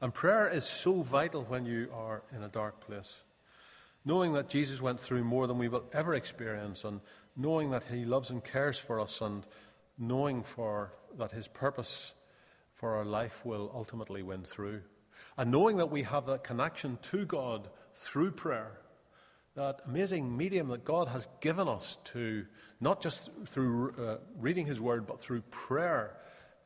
And 0.00 0.12
prayer 0.12 0.48
is 0.48 0.64
so 0.64 1.02
vital 1.02 1.44
when 1.44 1.66
you 1.66 1.90
are 1.94 2.22
in 2.34 2.42
a 2.42 2.48
dark 2.48 2.80
place. 2.80 3.18
Knowing 4.04 4.32
that 4.32 4.48
Jesus 4.48 4.82
went 4.82 5.00
through 5.00 5.24
more 5.24 5.46
than 5.46 5.58
we 5.58 5.68
will 5.68 5.84
ever 5.92 6.14
experience, 6.14 6.84
and 6.84 7.00
knowing 7.36 7.70
that 7.70 7.84
He 7.84 8.04
loves 8.04 8.30
and 8.30 8.42
cares 8.42 8.78
for 8.78 9.00
us, 9.00 9.20
and 9.20 9.46
knowing 9.98 10.42
for 10.42 10.92
that 11.16 11.32
His 11.32 11.48
purpose 11.48 12.14
for 12.72 12.96
our 12.96 13.04
life 13.04 13.44
will 13.44 13.70
ultimately 13.74 14.22
win 14.22 14.42
through. 14.42 14.82
And 15.36 15.50
knowing 15.50 15.76
that 15.76 15.90
we 15.90 16.02
have 16.02 16.26
that 16.26 16.44
connection 16.44 16.98
to 17.10 17.24
God 17.24 17.68
through 17.94 18.32
prayer 18.32 18.82
that 19.54 19.80
amazing 19.86 20.34
medium 20.34 20.68
that 20.68 20.84
God 20.84 21.08
has 21.08 21.28
given 21.40 21.68
us 21.68 21.98
to, 22.04 22.46
not 22.80 23.02
just 23.02 23.30
through 23.46 23.94
uh, 23.98 24.16
reading 24.38 24.66
His 24.66 24.80
Word, 24.80 25.06
but 25.06 25.20
through 25.20 25.42
prayer, 25.50 26.16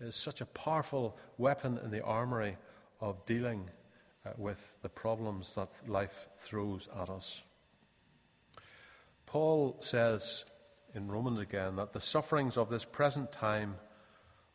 is 0.01 0.15
such 0.15 0.41
a 0.41 0.47
powerful 0.47 1.17
weapon 1.37 1.81
in 1.83 1.91
the 1.91 2.03
armory 2.03 2.57
of 3.01 3.25
dealing 3.27 3.71
with 4.37 4.77
the 4.83 4.89
problems 4.89 5.55
that 5.55 5.89
life 5.89 6.29
throws 6.37 6.89
at 7.01 7.09
us. 7.09 7.43
Paul 9.27 9.77
says 9.81 10.45
in 10.95 11.09
Romans 11.09 11.41
again 11.41 11.77
that 11.77 11.93
the 11.93 12.01
sufferings 12.01 12.57
of 12.57 12.71
this 12.71 12.85
present 12.85 13.33
time 13.33 13.77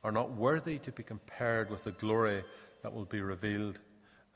are 0.04 0.12
not 0.12 0.32
worthy 0.32 0.80
to 0.80 0.92
be 0.92 1.04
compared 1.04 1.70
with 1.70 1.84
the 1.84 1.92
glory 1.92 2.44
that 2.82 2.94
will 2.94 3.06
be 3.06 3.22
revealed 3.22 3.80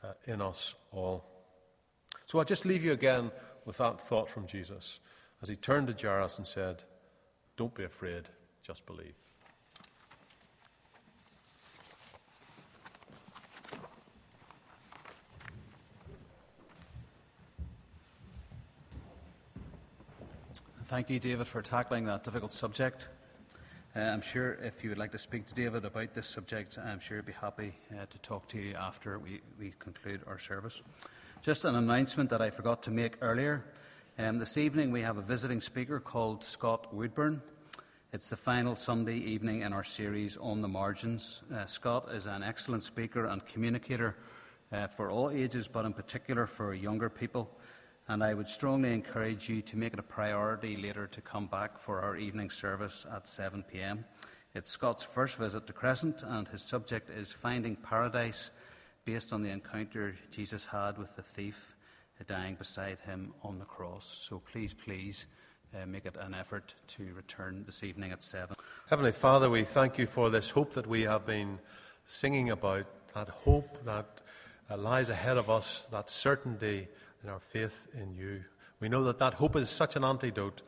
uh, 0.04 0.14
in 0.26 0.42
us 0.42 0.76
all. 0.92 1.26
So 2.26 2.40
I'll 2.40 2.46
just 2.46 2.66
leave 2.66 2.84
you 2.84 2.92
again 2.92 3.32
with 3.66 3.78
that 3.78 4.02
thought 4.02 4.30
from 4.30 4.46
Jesus 4.46 5.00
as 5.42 5.50
he 5.50 5.56
turned 5.56 5.88
to 5.88 6.08
Jairus 6.08 6.38
and 6.38 6.48
said, 6.48 6.84
Don't 7.58 7.74
be 7.74 7.84
afraid, 7.84 8.30
just 8.62 8.86
believe. 8.86 9.16
Thank 20.96 21.10
you, 21.10 21.20
David, 21.20 21.46
for 21.46 21.62
tackling 21.62 22.06
that 22.06 22.24
difficult 22.24 22.54
subject. 22.54 23.10
Uh, 23.94 24.00
I'm 24.00 24.22
sure 24.22 24.54
if 24.64 24.82
you 24.82 24.90
would 24.90 24.98
like 24.98 25.12
to 25.12 25.18
speak 25.18 25.46
to 25.48 25.54
David 25.54 25.84
about 25.84 26.14
this 26.14 26.26
subject, 26.26 26.78
I'm 26.78 27.02
sure 27.02 27.18
he'd 27.18 27.26
be 27.26 27.34
happy 27.34 27.74
uh, 27.92 28.06
to 28.10 28.18
talk 28.20 28.48
to 28.48 28.58
you 28.58 28.76
after 28.76 29.20
we, 29.20 29.42
we 29.60 29.74
conclude 29.78 30.22
our 30.26 30.40
service. 30.40 30.82
Just 31.42 31.66
an 31.66 31.76
announcement 31.76 32.30
that 32.30 32.42
I 32.42 32.50
forgot 32.50 32.82
to 32.84 32.92
make 32.92 33.18
earlier. 33.20 33.66
Um, 34.18 34.40
this 34.40 34.56
evening 34.56 34.94
we 34.94 35.02
have 35.02 35.18
a 35.18 35.22
visiting 35.22 35.60
speaker 35.60 36.00
called 36.00 36.46
Scott 36.46 36.94
Woodburn. 36.94 37.42
It's 38.14 38.30
the 38.30 38.38
final 38.38 38.78
Sunday 38.78 39.18
evening 39.18 39.64
in 39.64 39.74
our 39.74 39.84
series 39.84 40.38
on 40.38 40.62
the 40.62 40.70
margins. 40.70 41.44
Uh, 41.54 41.66
Scott 41.66 42.08
is 42.14 42.26
an 42.26 42.42
excellent 42.42 42.84
speaker 42.84 43.26
and 43.26 43.46
communicator 43.46 44.16
uh, 44.72 44.88
for 44.88 45.12
all 45.12 45.30
ages, 45.30 45.68
but 45.68 45.84
in 45.84 45.92
particular 45.92 46.48
for 46.48 46.74
younger 46.74 47.10
people 47.10 47.52
and 48.08 48.24
I 48.24 48.34
would 48.34 48.48
strongly 48.48 48.94
encourage 48.94 49.50
you 49.50 49.62
to 49.64 49.78
make 49.78 49.94
it 49.94 50.00
a 50.00 50.04
priority 50.04 50.76
later 50.76 51.08
to 51.08 51.22
come 51.22 51.48
back 51.48 51.80
for 51.80 52.02
our 52.02 52.16
evening 52.16 52.50
service 52.50 53.06
at 53.12 53.28
7 53.28 53.64
pm. 53.64 54.06
It's 54.54 54.70
Scott's 54.70 55.04
first 55.04 55.38
visit 55.38 55.66
to 55.68 55.74
Crescent, 55.74 56.22
and 56.24 56.48
his 56.48 56.62
subject 56.62 57.10
is 57.10 57.32
Finding 57.32 57.76
Paradise, 57.76 58.52
based 59.06 59.34
on 59.34 59.42
the 59.42 59.50
encounter 59.50 60.16
Jesus 60.32 60.66
had 60.66 60.98
with 60.98 61.16
the 61.16 61.22
thief 61.22 61.76
dying 62.28 62.56
beside 62.56 63.00
him 63.06 63.34
on 63.44 63.60
the 63.60 63.66
cross. 63.66 64.26
So 64.28 64.40
please, 64.40 64.74
please. 64.74 65.26
Uh, 65.74 65.86
make 65.86 66.06
it 66.06 66.16
an 66.22 66.34
effort 66.34 66.74
to 66.88 67.04
return 67.16 67.64
this 67.66 67.84
evening 67.84 68.14
at 68.14 68.24
7. 68.24 68.56
Heavenly 68.90 69.12
Father, 69.12 69.50
we 69.50 69.66
thank 69.66 69.98
you 69.98 70.06
for 70.06 70.30
this 70.30 70.50
hope 70.50 70.72
that 70.74 70.88
we 70.88 71.02
have 71.02 71.26
been 71.26 71.60
singing 72.06 72.50
about, 72.50 72.86
that 73.14 73.28
hope 73.28 73.84
that 73.84 74.22
uh, 74.70 74.78
lies 74.78 75.10
ahead 75.10 75.36
of 75.36 75.50
us, 75.50 75.86
that 75.92 76.10
certainty 76.10 76.88
in 77.26 77.32
our 77.32 77.40
faith 77.40 77.88
in 78.00 78.14
you. 78.14 78.44
We 78.80 78.88
know 78.88 79.04
that 79.06 79.18
that 79.20 79.36
hope 79.36 79.56
is 79.56 79.70
such 79.70 79.96
an 79.96 80.04
antidote 80.04 80.62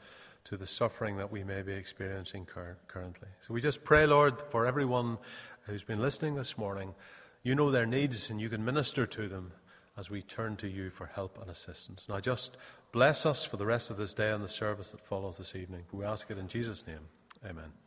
to 0.46 0.58
the 0.58 0.66
suffering 0.66 1.18
that 1.18 1.32
we 1.32 1.44
may 1.44 1.62
be 1.62 1.74
experiencing 1.74 2.46
cur- 2.46 2.78
currently. 2.88 3.28
So 3.42 3.54
we 3.54 3.62
just 3.62 3.84
pray, 3.84 4.08
Lord, 4.08 4.42
for 4.42 4.66
everyone 4.66 5.20
who's 5.68 5.84
been 5.84 6.02
listening 6.02 6.36
this 6.36 6.58
morning. 6.58 6.96
You 7.44 7.54
know 7.54 7.70
their 7.70 7.86
needs 7.86 8.30
and 8.30 8.42
you 8.42 8.50
can 8.50 8.66
minister 8.66 9.06
to 9.06 9.28
them 9.28 9.52
as 9.98 10.10
we 10.10 10.22
turn 10.22 10.56
to 10.58 10.68
you 10.68 10.90
for 10.90 11.06
help 11.06 11.38
and 11.40 11.50
assistance. 11.50 12.06
Now 12.10 12.20
just 12.20 12.58
bless 12.92 13.26
us 13.26 13.46
for 13.46 13.58
the 13.58 13.66
rest 13.66 13.92
of 13.92 13.98
this 13.98 14.14
day 14.14 14.32
and 14.32 14.44
the 14.44 14.50
service 14.50 14.92
that 14.92 15.06
follows 15.06 15.38
this 15.38 15.56
evening. 15.56 15.84
We 15.92 16.06
ask 16.06 16.32
it 16.32 16.38
in 16.38 16.48
Jesus' 16.48 16.88
name. 16.88 17.10
Amen. 17.46 17.87